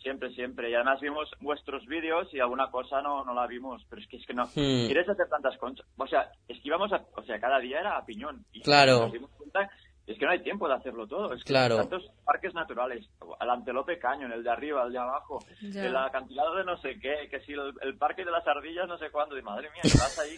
[0.00, 0.70] Siempre, siempre.
[0.70, 3.84] Y además vimos vuestros vídeos y alguna cosa no, no la vimos.
[3.88, 4.46] Pero es que, es que no.
[4.46, 4.86] Hmm.
[4.86, 5.86] Quieres hacer tantas cosas.
[5.96, 7.04] O sea, es que íbamos a.
[7.16, 8.44] O sea, cada día era a piñón.
[8.52, 9.02] Y Claro.
[9.02, 9.30] Nos dimos.
[10.12, 11.32] Es que no hay tiempo de hacerlo todo.
[11.34, 11.76] Es que Claro.
[11.76, 13.06] tantos parques naturales.
[13.40, 15.38] El Antelope Cañón, el de arriba, el de abajo.
[15.62, 15.84] Ya.
[15.86, 17.28] El acantilado de no sé qué.
[17.30, 19.36] Que si el, el parque de las ardillas, no sé cuándo.
[19.38, 20.36] Y madre mía, que vas ahí.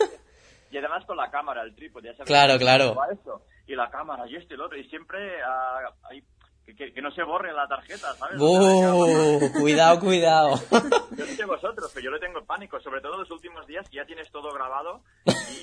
[0.70, 2.08] Y además con la cámara, el trípode.
[2.08, 2.94] Ya sabes Claro, cómo claro.
[2.94, 3.42] va eso.
[3.66, 4.76] Y la cámara, y esto y lo otro.
[4.78, 5.78] Y siempre ah,
[6.10, 6.22] ahí-
[6.66, 8.40] que, que- que no se borre la tarjeta, ¿sabes?
[8.40, 9.52] O sea, ¡Uh!
[9.60, 10.60] Cuidado, cuidado.
[10.70, 13.96] yo no sé vosotros, pero yo le tengo pánico, sobre todo los últimos días que
[13.96, 15.02] ya tienes todo grabado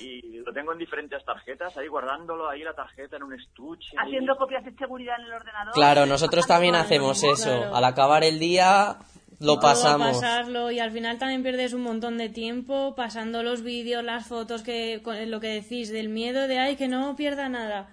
[0.00, 3.88] y, y lo tengo en diferentes tarjetas, ahí guardándolo ahí la tarjeta en un estuche.
[3.98, 4.08] ahí.
[4.08, 5.72] Haciendo copias de seguridad en el ordenador.
[5.74, 7.44] Claro, nosotros también hacemos eso.
[7.56, 7.74] Claro.
[7.76, 8.96] Al acabar el día
[9.40, 10.18] lo Todo pasamos.
[10.18, 14.62] pasarlo y al final también pierdes un montón de tiempo pasando los vídeos, las fotos,
[14.62, 17.88] que con lo que decís, del miedo de ay que no pierda nada.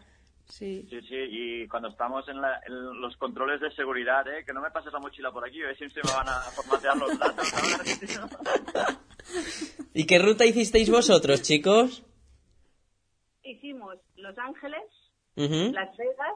[0.49, 0.85] Sí.
[0.89, 4.43] Sí, sí, y cuando estamos en, la- en los controles de seguridad, ¿eh?
[4.43, 6.39] que no me pases la mochila por aquí, a ver si se me van a
[6.51, 7.53] formatear los datos.
[7.53, 8.99] ahora.
[9.93, 12.03] ¿Y qué ruta hicisteis vosotros, chicos?
[13.43, 14.83] Hicimos Los Ángeles.
[15.35, 16.35] Las Vegas,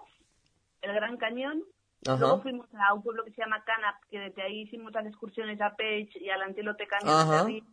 [0.81, 1.63] el Gran Cañón.
[2.07, 2.17] Ajá.
[2.17, 5.59] Luego fuimos a un pueblo que se llama Canap, que desde ahí hicimos las excursiones
[5.61, 7.63] a Page y al Antílope Cañón, y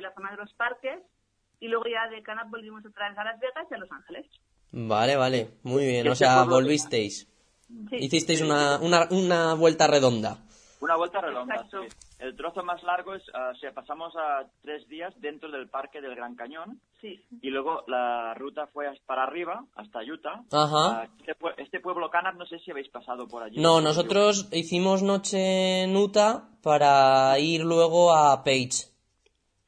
[0.00, 1.00] la zona de los parques.
[1.60, 4.26] Y luego ya de Canap volvimos otra vez a Las Vegas y a Los Ángeles.
[4.72, 5.50] Vale, vale.
[5.62, 6.08] Muy bien.
[6.08, 7.28] O sea, volvisteis.
[7.90, 7.96] Sí.
[7.96, 10.38] Hicisteis una, una, una vuelta redonda.
[10.80, 11.76] Una vuelta redonda, sí.
[12.18, 16.00] El trozo más largo es, ah, o sea, pasamos a tres días dentro del parque
[16.00, 17.20] del Gran Cañón Sí.
[17.42, 20.42] y luego la ruta fue hasta- para arriba, hasta Utah.
[20.50, 21.02] Ajá.
[21.02, 23.60] Ah, Este, pue- este pueblo Canap, no sé si habéis pasado por allí.
[23.60, 28.86] No, nosotros hicimos noche en Utah para ir luego a Page.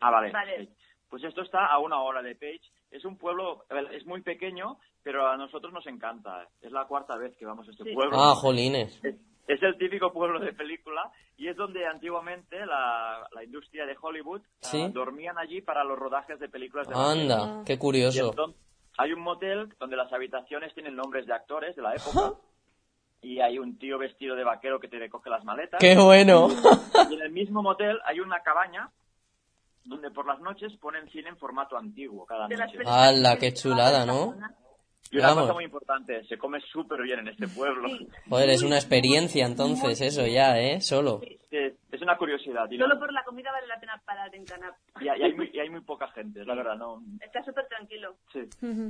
[0.00, 0.30] Ah, vale.
[0.30, 0.68] Vale.
[1.10, 2.60] Pues esto está a una hora de Page.
[2.90, 6.48] Es un pueblo, es muy pequeño, pero a nosotros nos encanta.
[6.62, 7.92] Es la cuarta vez que vamos a este Sí.
[7.94, 8.16] pueblo.
[8.18, 8.98] Ah, jolines.
[9.04, 9.14] Es,
[9.46, 14.40] es el típico pueblo de película y es donde antiguamente la, la industria de Hollywood
[14.42, 14.88] ah, Sí.
[14.92, 18.30] dormían allí para los rodajes de películas de Anda, qué Y curioso.
[18.30, 18.60] entonces,
[18.96, 22.32] hay un motel donde las habitaciones tienen nombres de actores de la época.
[23.20, 25.80] Y hay un tío vestido de vaquero que te recoge las maletas.
[25.80, 26.48] ¡Qué bueno!
[27.10, 28.90] Y en el mismo motel hay una cabaña
[29.88, 32.78] donde por las noches ponen cine en formato antiguo cada noche.
[32.86, 34.34] ¡Hala, qué chulada, ¿no?
[35.10, 35.42] Y una Vamos.
[35.44, 37.88] cosa muy importante, se come súper bien en este pueblo.
[38.28, 40.82] Joder, es una experiencia entonces eso ya, ¿eh?
[40.82, 41.22] Solo.
[41.50, 42.68] Es, es una curiosidad.
[42.70, 44.74] No- Solo por la comida vale la pena parar en Canap.
[45.00, 46.76] y hay, y hay muy, y hay muy poca gente, la verdad.
[46.76, 48.16] no Está súper tranquilo.
[48.34, 48.40] sí.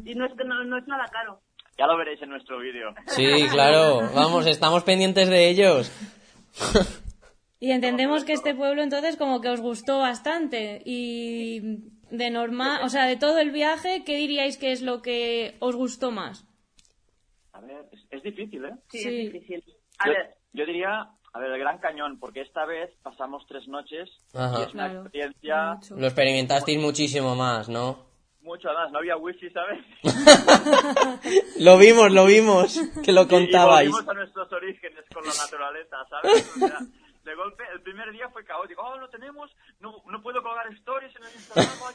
[0.04, 1.40] Y no es, no, no es nada caro.
[1.78, 2.92] Ya lo veréis en nuestro vídeo.
[3.06, 4.00] Sí, claro.
[4.14, 5.92] Vamos, estamos pendientes de ellos.
[7.61, 11.61] Y entendemos que este pueblo entonces como que os gustó bastante y
[12.11, 15.75] de normal, o sea, de todo el viaje, ¿qué diríais que es lo que os
[15.75, 16.47] gustó más?
[17.53, 18.75] A ver, es, es difícil, ¿eh?
[18.90, 19.09] Sí, Sí.
[19.27, 19.64] es difícil.
[19.99, 23.66] A yo, ver, yo diría, a ver, el Gran Cañón, porque esta vez pasamos tres
[23.66, 24.61] noches Ajá.
[24.61, 25.01] y es una Claro.
[25.03, 25.97] experiencia Mucho.
[25.97, 28.07] Lo experimentasteis muchísimo más, ¿no?
[28.40, 28.92] mucho además.
[28.92, 29.85] No había wifi, ¿sabes?
[31.59, 33.88] Lo vimos, lo vimos, que lo Y- contabais.
[33.88, 36.57] Y volvimos a nuestros orígenes con la naturaleza, ¿sabes?
[36.57, 36.79] O sea,
[37.28, 38.82] de golpe, el primer día fue caótico.
[38.82, 41.68] Oh, no tenemos, no, no puedo colgar stories en el Instagram.
[41.86, 41.94] ay.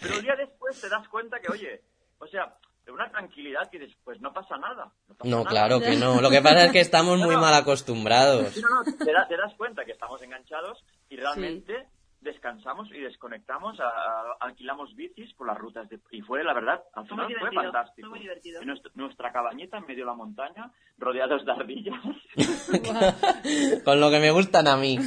[0.00, 1.82] Pero el día después te das cuenta que, oye,
[2.18, 4.92] o sea, de una tranquilidad que después no pasa nada.
[5.08, 5.48] No, pasa No, nada.
[5.50, 6.20] claro que no.
[6.20, 8.52] Lo que pasa es que estamos muy No, mal acostumbrados.
[8.54, 11.88] Sí, no, no, te, da- te das cuenta que estamos enganchados y realmente
[12.20, 16.82] descansamos y desconectamos, a- a- alquilamos bicis por las rutas de, y fue la verdad,
[16.94, 18.08] al Fue muy final fue divertido, fantástico.
[18.10, 18.60] muy divertido.
[18.60, 22.00] En nuestra, nuestra cabañita en medio de la montaña, rodeados de ardillas.
[23.84, 24.98] Con lo que me gustan a mí.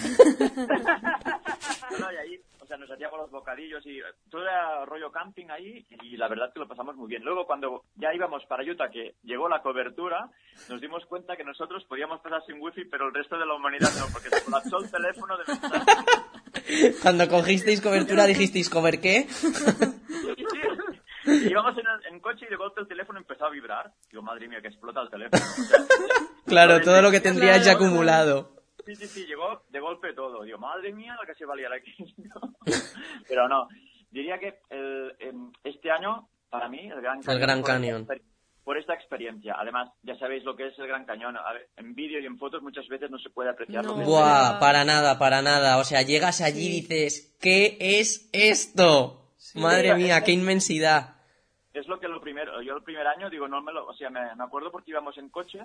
[1.99, 5.47] No, y ahí, o sea, nos hacíamos los bocadillos y eh, todo era rollo camping
[5.51, 7.23] ahí y la verdad que lo pasamos muy bien.
[7.23, 10.29] Luego cuando ya íbamos para Utah, que llegó la cobertura,
[10.69, 13.89] nos dimos cuenta que nosotros podíamos pasar sin wifi, pero el resto de la humanidad
[13.99, 15.95] no, porque se colapsó el teléfono de mensajes.
[17.01, 19.27] Cuando cogisteis cobertura dijisteis, ¿cover qué?
[21.25, 23.91] Y íbamos en, el- en coche y de golpe el teléfono empezó a vibrar.
[24.09, 25.41] Digo, madre mía, que explota el teléfono.
[25.41, 25.79] O sea,
[26.45, 28.51] Claro, todo lo que Claro, tendríais ya acumulado.
[28.85, 30.43] Sí, sí, sí, llegó de golpe todo.
[30.43, 31.93] Digo, madre mía, lo que se va a liar aquí.
[33.27, 33.67] Pero no,
[34.11, 37.21] diría que el- em, este año, para mí, el Gran.
[37.21, 38.05] Gran por esta Cañón.
[38.07, 38.21] exper-
[38.63, 39.55] Por esta experiencia.
[39.59, 41.35] Además, ya sabéis lo que es el Gran Cañón.
[41.35, 44.01] A ver, en vídeo y en fotos muchas veces no se puede apreciar lo que
[44.01, 44.07] es.
[44.07, 45.77] Buah, para nada, para nada.
[45.77, 49.23] O sea, llegas allí y dices, ¿qué es esto?
[49.55, 51.15] Madre mía, qué inmensidad.
[51.73, 54.09] Es lo que lo primero, yo el primer año digo, no me lo, o sea,
[54.11, 55.59] me, me acuerdo porque íbamos en coche,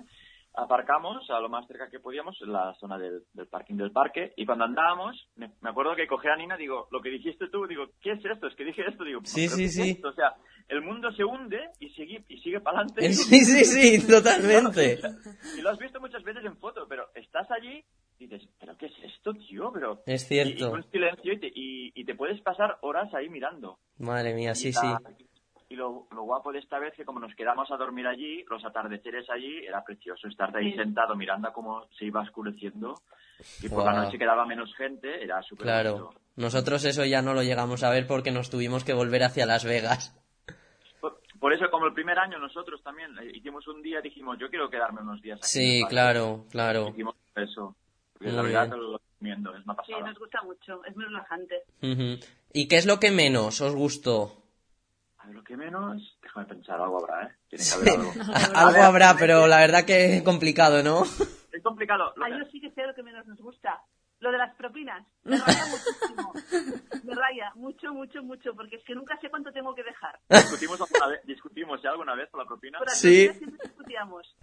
[0.53, 4.33] aparcamos a lo más cerca que podíamos, en la zona del, del parking del parque,
[4.35, 7.65] y cuando andábamos, me, me acuerdo que cogí a Nina, digo, lo que dijiste tú,
[7.67, 8.47] digo, ¿qué es esto?
[8.47, 9.89] Es que dije esto, digo, Sí, ¿pero sí, es sí.
[9.91, 10.09] esto?
[10.09, 10.35] O sea,
[10.67, 13.01] el mundo se hunde y sigue, y sigue para adelante.
[13.13, 14.99] Sí, sí, sí, totalmente.
[15.57, 17.83] Y lo has visto muchas veces en foto, pero estás allí
[18.19, 19.71] y dices, ¿pero qué es esto, tío?
[19.73, 20.01] Pero...
[20.05, 20.71] Es Y, y cierto.
[20.73, 23.79] un silencio y te, y, y te puedes pasar horas ahí mirando.
[23.97, 24.87] Madre mía, sí, Y sí.
[25.79, 29.27] Lo, lo guapo de esta vez que como nos quedamos a dormir allí, los atardeceres
[29.29, 30.77] allí, era precioso estar ahí Sí.
[30.77, 32.93] sentado mirando cómo se iba oscureciendo.
[33.63, 35.91] Y por la noche quedaba menos gente, era súper Claro.
[35.93, 36.21] bonito.
[36.35, 39.65] Nosotros eso ya no lo llegamos a ver porque nos tuvimos que volver hacia Las
[39.65, 40.15] Vegas.
[41.01, 44.49] Por, por eso, como el primer año nosotros también eh, hicimos un día, dijimos, yo
[44.49, 45.47] quiero quedarme unos días aquí.
[45.47, 46.89] Sí, claro, claro.
[46.89, 47.75] Hicimos eso.
[48.13, 51.55] Porque la verdad lo recomiendo, es una Sí, nos gusta mucho, es muy relajante.
[51.81, 52.19] Ujú.
[52.53, 54.33] ¿Y qué es lo que menos os gustó?
[55.29, 57.35] A ver, lo que menos, déjame pensar, algo habrá, ¿eh?
[57.49, 58.13] Tiene que haber algo.
[58.55, 61.03] Algo habrá, pero la verdad que es complicado, ¿no?
[61.51, 62.13] Es complicado.
[62.21, 63.81] Ah, que- yo sí que sé lo que menos nos gusta.
[64.19, 65.05] Lo de las propinas.
[65.23, 66.33] Me raya muchísimo.
[67.03, 70.19] Me raya mucho, mucho, mucho, porque es que nunca sé cuánto tengo que dejar.
[70.29, 73.25] discutimos alguna vez, discutimos ¿ya alguna vez por la propina, Por las Sí.
[73.25, 74.35] propinas siempre discutíamos.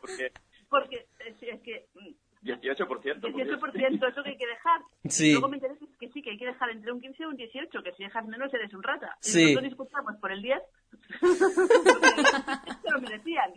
[0.00, 0.32] porque
[0.68, 2.10] Porque es, es que mm,
[2.46, 2.86] 18%.
[2.86, 3.16] por Dios.
[3.22, 4.80] 18% es lo que hay que dejar.
[5.08, 5.32] Sí.
[5.32, 7.82] Luego me interesa que sí, que hay que dejar entre un 15 y un 18,
[7.82, 9.16] que si dejas menos eres un rata.
[9.22, 9.42] Y Sí.
[9.42, 10.62] nosotros discutíamos por el 10,
[11.20, 11.36] porque
[12.82, 13.52] se lo merecían.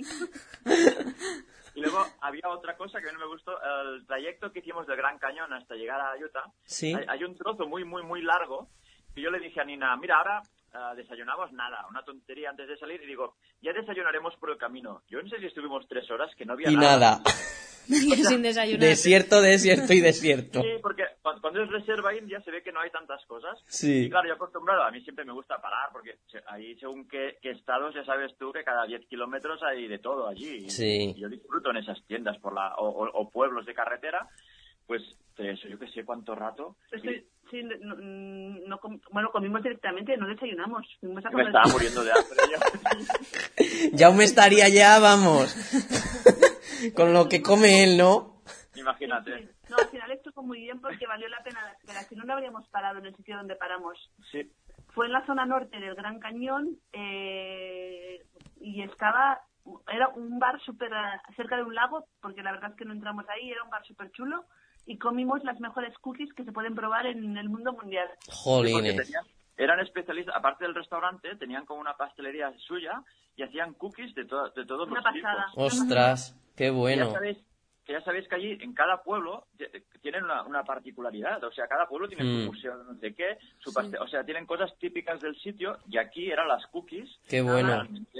[1.75, 4.85] Y luego había otra cosa que a mí no me gustó, el trayecto que hicimos
[4.87, 6.45] del Gran Cañón hasta llegar a Utah.
[6.63, 6.93] Sí.
[6.93, 8.69] Hay, hay un trozo muy, muy, muy largo
[9.15, 10.41] y yo le dije a Nina, mira, ahora
[10.73, 15.03] ah, desayunamos nada, una tontería antes de salir y digo, ya desayunaremos por el camino.
[15.09, 17.21] Yo no sé si estuvimos tres horas que no había Y nada.
[18.29, 18.79] Sin desayunar.
[18.81, 20.61] Desierto, desierto y desierto.
[20.61, 23.57] Sí, porque cu- cuando es reserva india se ve que no hay tantas cosas.
[23.67, 24.05] Sí.
[24.05, 26.15] Y claro, yo acostumbrado, a mí siempre me gusta parar, porque
[26.47, 30.27] ahí según qué, qué estados, ya sabes tú que cada 10 kilómetros hay de todo
[30.27, 30.69] allí.
[30.69, 31.13] Sí.
[31.15, 34.27] Y yo disfruto en esas tiendas por la, o, o- o pueblos de carretera,
[34.85, 35.01] pues
[35.37, 36.75] eso, yo que sé cuánto rato.
[36.91, 38.79] Estoy, sí, no, no
[39.11, 40.85] bueno, comimos directamente, no desayunamos.
[40.99, 41.47] Fuimos a Y me comer.
[41.47, 42.37] estaba muriendo de hambre.
[42.51, 43.89] yo.
[43.93, 45.55] Ya me estaría ya, vamos.
[46.95, 48.41] Con lo que come él, ¿no?
[48.75, 49.37] Imagínate.
[49.39, 49.49] Sí.
[49.69, 52.01] No, al final estuvo muy bien porque valió la pena la espera.
[52.03, 53.97] Si no, no habríamos parado en el sitio donde paramos.
[54.31, 54.51] Sí.
[54.93, 58.23] Fue en la zona norte del Gran Cañón eh,
[58.59, 59.41] y estaba.
[59.91, 62.93] Era un bar súper eh, cerca de un lago, porque la verdad es que no
[62.93, 64.45] entramos ahí, era un bar súper chulo
[64.85, 68.07] y comimos las mejores cookies que se pueden probar en el mundo mundial.
[68.25, 68.95] Porque Jolines.
[68.95, 69.25] tenían-
[69.59, 73.03] eran especialistas, aparte del restaurante, tenían como una pastelería suya
[73.35, 75.45] y hacían cookies de, to- de todos Una los pasada.
[75.51, 75.73] tipos.
[75.73, 77.05] Ostras, qué Que bueno.
[77.07, 77.37] Ya sabéis,
[77.85, 79.47] que ya sabéis que allí, en cada pueblo,
[80.01, 81.43] tienen una, una particularidad.
[81.43, 82.39] O sea, cada pueblo tiene Mm.
[82.39, 85.97] su museo, no sé qué, su paste- o sea, tienen cosas típicas del sitio y
[85.97, 87.09] aquí eran las cookies.
[87.27, 87.69] Qué bueno.
[87.69, 88.19] Realmente,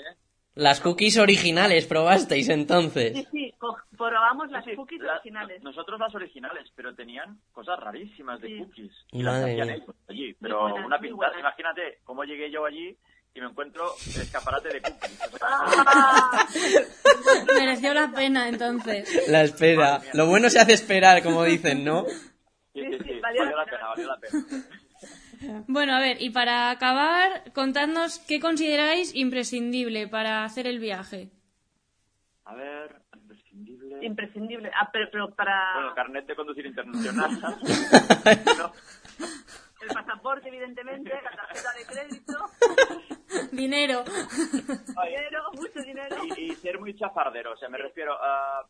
[0.56, 3.26] Las cookies originales probasteis Sí, entonces.
[3.32, 5.62] sí, co- probamos las sí, cookies la- originales.
[5.64, 8.58] Nosotros las originales, pero tenían cosas rarísimas de Sí.
[8.60, 8.92] cookies.
[9.12, 10.34] Y las hacían ellos allí.
[10.42, 12.98] Pero buenas, una pintada, imagínate cómo llegué yo allí
[13.34, 15.20] y me encuentro el escaparate de cookies.
[15.42, 16.48] Ah,
[17.58, 19.28] Mereció la pena entonces.
[19.30, 20.02] La espera.
[20.14, 22.06] Lo bueno se hace esperar, como dicen, ¿no?
[22.06, 22.12] sí,
[22.74, 24.44] sí, Sí, sí, sí, valió, valió la pena, valió la pena.
[25.68, 31.30] Bueno, a ver, y para acabar, contadnos qué consideráis imprescindible para hacer el viaje.
[32.46, 34.06] A ver, imprescindible.
[34.06, 34.72] imprescindible.
[34.76, 37.32] Ah, pero, pero para Bueno, carnet de conducir internacional.
[38.58, 38.74] No,
[39.88, 42.34] el pasaporte, evidentemente, la tarjeta de crédito,
[43.54, 44.04] Dinero.
[44.04, 46.18] dinero, mucho dinero.
[46.38, 48.68] y, y ser muy chafardero, o sea, me refiero a...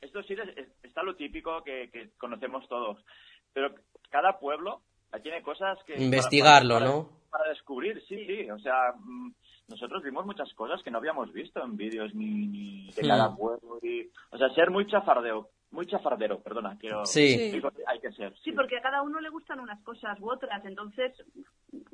[0.00, 3.04] Esto sí es- es- está lo típico que, que conocemos todos,
[3.52, 3.72] pero
[4.10, 4.82] cada pueblo
[5.22, 5.94] tiene cosas que...
[6.02, 7.08] Investigarlo, para- para- ¿no?
[7.30, 9.32] Para descubrir, sí, sí, o sea, mm,
[9.68, 13.08] nosotros vimos muchas cosas que no habíamos visto en vídeos ni, ni de Hmm.
[13.08, 17.04] cada pueblo, y, o sea, ser muy chafardeo, muy chafardero, perdona, quiero...
[17.04, 17.50] Sí.
[17.52, 18.34] Digo, hay que ser.
[18.42, 21.12] Sí, porque a cada uno le gustan unas cosas u otras, entonces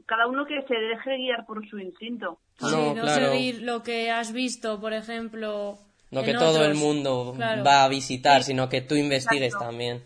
[0.07, 2.39] cada uno que se deje guiar por su instinto.
[2.61, 3.33] Sí, No, no claro.
[3.33, 5.77] seguir lo que has visto, por ejemplo.
[6.13, 7.65] No que todo el mundo Claro.
[7.65, 9.67] va a visitar, sino que tú investigues Exacto.
[9.67, 10.05] también.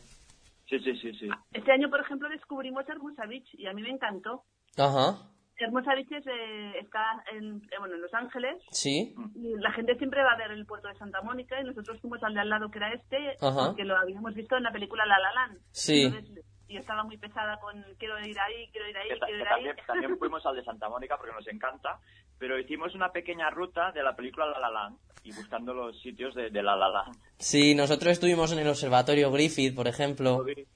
[0.68, 1.28] Sí, sí, sí, sí.
[1.52, 4.44] Este año, por ejemplo, descubrimos Hermosa Beach y a mí me encantó.
[4.76, 5.16] Ajá,
[5.56, 9.14] Hermosa Beach es, eh, está en, eh, bueno, en Los Ángeles sí.
[9.34, 12.22] y la gente siempre va a ver el puerto de Santa Mónica y nosotros fuimos
[12.22, 13.66] al de al lado que era este Ajá.
[13.68, 15.58] porque lo habíamos visto en la película La La Land.
[15.72, 16.04] Sí.
[16.04, 19.32] Entonces, y estaba muy pesada con quiero ir ahí, quiero ir ahí, Que, quiero que
[19.32, 19.54] ir ahí.
[19.64, 21.98] también, también fuimos al de Santa Mónica porque nos encanta,
[22.38, 24.98] pero hicimos una pequeña ruta de la película La La Land
[25.28, 27.16] y buscando los sitios de, de La La Land.
[27.38, 30.36] Sí, nosotros estuvimos en el observatorio Griffith, por ejemplo.
[30.38, 30.66] Os vi-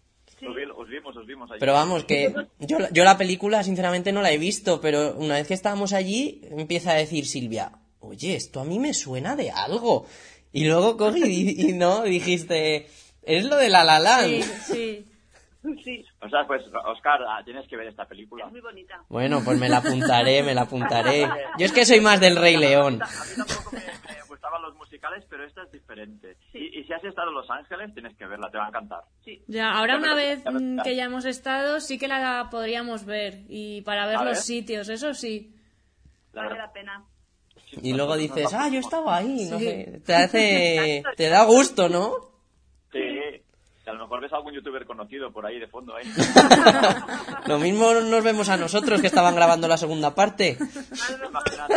[0.46, 1.60] os vi- os vimos, os vimos allí.
[1.60, 5.46] Pero vamos, que yo, yo la película sinceramente no la he visto, pero una vez
[5.48, 10.06] que estábamos allí empieza a decir Silvia, oye, esto a mí me suena de algo.
[10.52, 11.22] Y luego cogí
[11.56, 12.88] y, y no, dijiste,
[13.22, 14.42] es lo de La La Land.
[14.42, 14.42] Sí,
[14.74, 15.08] sí.
[15.84, 16.60] Sí, O sea, pues,
[16.92, 18.46] Oscar, ah, tienes que ver esta película.
[18.46, 19.00] es muy bonita.
[19.08, 21.22] Bueno, pues me la apuntaré, me la apuntaré.
[21.56, 23.00] Yo es que soy más del Rey León.
[23.00, 23.80] A mí tampoco me,
[24.52, 26.36] me gustaban los musicales, pero esta es diferente.
[26.52, 29.00] Y, y si has estado en Los Ángeles, tienes que verla, te va a encantar.
[29.46, 30.44] Ya, ahora Ya me una vez
[30.84, 33.40] que ya hemos estado, sí que la podríamos ver.
[33.48, 34.42] Y para ver A los ver.
[34.42, 35.54] sitios, eso sí.
[36.32, 37.04] La Vale la pena.
[37.82, 39.64] Y luego dices, ah, yo estaba ahí, no Sí.
[39.64, 40.00] sé.
[40.04, 42.12] Te hace, te da gusto, ¿no?
[42.92, 42.98] Sí,
[43.86, 45.98] a lo mejor ves a algún youtuber conocido por ahí de fondo.
[45.98, 46.02] ¿eh?
[47.46, 50.56] Lo mismo nos vemos a nosotros que estaban grabando la segunda parte.
[50.58, 51.74] Imagínate,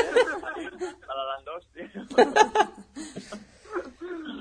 [1.08, 1.75] La La Land 2, tío.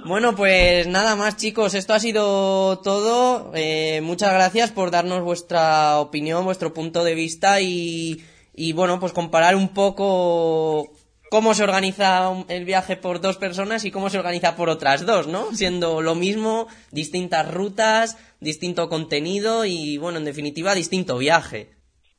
[0.07, 3.53] Bueno, pues nada más chicos, esto ha sido todo.
[3.55, 8.23] Eh, muchas gracias por darnos vuestra opinión, vuestro punto de vista y,
[8.55, 10.93] y bueno, pues comparar un poco
[11.31, 15.27] cómo se organiza el viaje por dos personas y cómo se organiza por otras dos,
[15.27, 15.55] ¿no?
[15.55, 21.74] Siendo lo mismo, distintas rutas, distinto contenido y bueno, en definitiva, distinto viaje.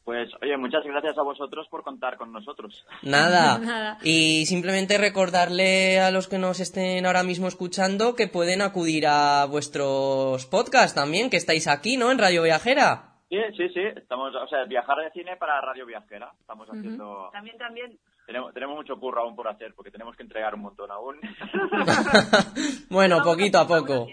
[0.05, 2.85] Pues, oye, muchas gracias a vosotros por contar con nosotros.
[3.01, 3.57] Nada.
[3.59, 3.97] Nada.
[4.03, 9.45] Y simplemente recordarle a los que nos estén ahora mismo escuchando que pueden acudir a
[9.45, 12.11] vuestros podcasts también, que estáis aquí, ¿no?
[12.11, 13.13] En Radio Viajera.
[13.29, 13.81] Sí, sí, sí.
[13.95, 16.31] Estamos, o sea, viajar de cine para Radio Viajera.
[16.39, 17.29] Estamos haciendo...
[17.33, 17.97] También, también.
[18.27, 21.19] Tenemos, tenemos mucho curro aún por hacer, porque tenemos que entregar un montón aún.
[22.89, 24.07] bueno, poquito a poco.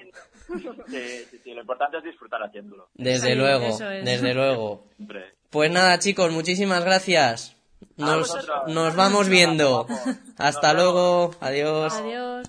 [0.89, 1.53] sí, sí, sí.
[1.55, 2.89] Lo importante es disfrutar haciéndolo.
[2.95, 4.05] Desde Sí, luego, eso es.
[4.05, 4.85] desde luego.
[4.97, 5.35] Siempre.
[5.53, 7.55] Pues nada, chicos, muchísimas gracias.
[7.97, 8.35] Nos,
[8.69, 9.87] nos vamos viendo.
[10.39, 11.33] Hasta luego.
[11.41, 11.93] Adiós.
[11.95, 12.49] Adiós.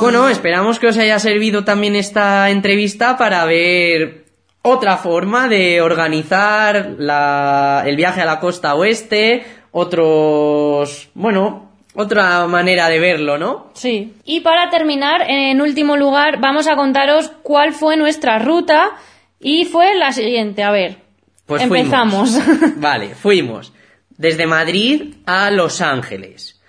[0.00, 4.24] Bueno, esperamos que os haya servido también esta entrevista para ver
[4.62, 12.88] otra forma de organizar la- el viaje a la costa oeste, otros, bueno, otra manera
[12.88, 13.70] de verlo, ¿no?
[13.74, 14.14] Sí.
[14.24, 18.92] Y para terminar, en último lugar, vamos a contaros cuál fue nuestra ruta
[19.40, 20.62] y fue la siguiente.
[20.62, 20.98] A ver,
[21.46, 22.30] Pues empezamos.
[22.30, 22.76] fuimos.
[22.80, 23.72] Vale, fuimos
[24.16, 26.60] desde Madrid a Los Ángeles.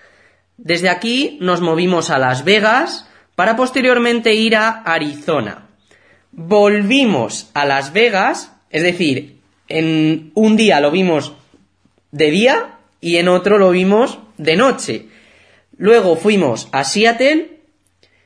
[0.57, 5.67] Desde aquí nos movimos a Las Vegas para posteriormente ir a Arizona.
[6.32, 11.34] Volvimos a Las Vegas, es decir, en un día lo vimos
[12.11, 15.07] de día y en otro lo vimos de noche.
[15.84, 17.59] Luego fuimos a Seattle,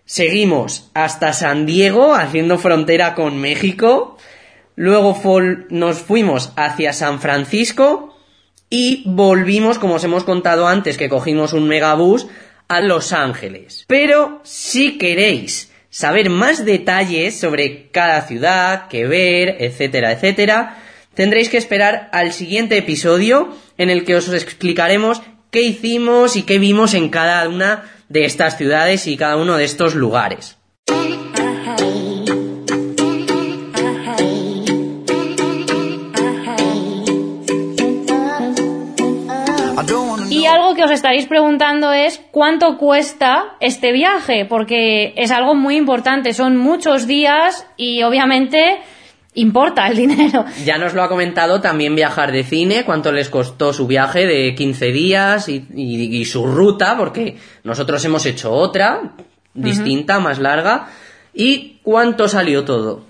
[0.05, 4.15] seguimos hasta San Diego haciendo frontera con México,
[4.75, 5.19] luego
[5.71, 8.15] nos fuimos hacia San Francisco
[8.69, 12.27] y volvimos, como os hemos contado antes, que cogimos un megabús
[12.67, 13.85] a Los Ángeles.
[13.87, 20.77] Pero si queréis saber más detalles sobre cada ciudad, qué ver, etcétera, etcétera,
[21.15, 25.23] tendréis que esperar al siguiente episodio en el que os explicaremos
[25.57, 29.63] qué hicimos y qué vimos en cada una de estas ciudades y cada uno de
[29.63, 30.55] estos lugares.
[40.29, 45.75] Y algo que os estaréis preguntando es cuánto cuesta este viaje, porque es algo muy
[45.75, 48.77] importante, son muchos días y obviamente
[49.37, 50.45] importa el dinero.
[50.65, 54.53] Ya nos lo ha comentado también Viajar de Cine, cuánto les costó su viaje de
[54.55, 59.13] 15 días y, y- y su ruta, porque nosotros hemos hecho otra,
[59.53, 60.89] distinta, más larga,
[61.33, 63.01] y cuánto salió todo.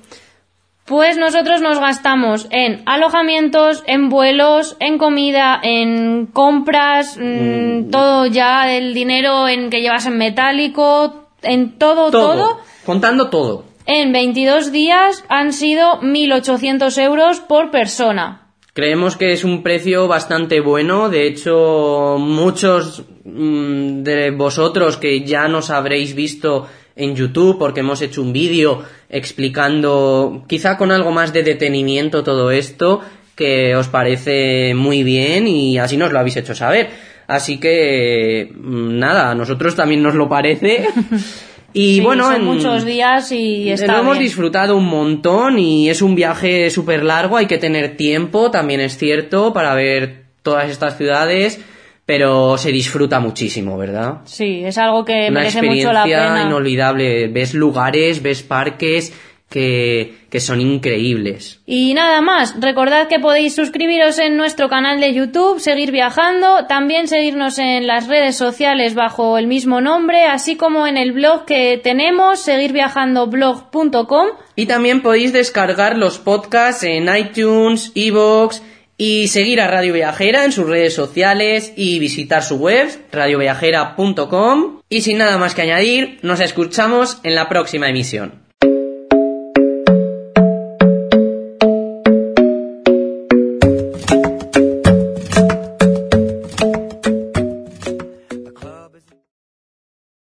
[0.86, 8.74] Pues nosotros nos gastamos en alojamientos, en vuelos, en comida, en compras, mm, todo ya,
[8.74, 12.60] el dinero en que llevas en metálico, en todo, todo.
[12.86, 13.66] Contando todo.
[13.90, 18.52] En 22 días han sido 1.800 euros por persona.
[18.74, 25.48] Creemos que es un precio bastante bueno, de hecho muchos mm, de vosotros que ya
[25.48, 26.68] nos habréis visto
[26.98, 32.52] en YouTube porque hemos hecho un vídeo explicando quizá con algo más de detenimiento todo
[32.52, 33.00] esto
[33.38, 36.90] que os parece muy bien y así nos lo habéis hecho saber.
[37.28, 40.90] Así que mm, nada, a nosotros también nos lo parece.
[41.74, 44.24] Y Sí, bueno, son en- muchos días y está lo hemos bien.
[44.24, 48.98] disfrutado un montón y es un viaje súper largo, hay que tener tiempo, también es
[48.98, 51.60] cierto, para ver todas estas ciudades,
[52.06, 54.20] pero se disfruta muchísimo, ¿verdad?
[54.24, 56.44] Sí, es algo que Una merece mucho la experiencia pena.
[56.48, 59.12] inolvidable, ves lugares, ves parques
[59.50, 61.62] que, que son increíbles.
[61.66, 67.08] Y nada más, recordad que podéis suscribiros en nuestro canal de YouTube, seguir viajando, también
[67.08, 71.80] seguirnos en las redes sociales bajo el mismo nombre, así como en el blog que
[71.82, 74.28] tenemos, seguirviajandoblog.com.
[74.56, 78.62] Y también podéis descargar los podcasts en iTunes, Evox
[78.98, 84.82] y seguir a Radio Viajera en sus redes sociales y visitar su web, radioviajera.com.
[84.90, 88.47] Y sin nada más que añadir, nos escuchamos en la próxima emisión.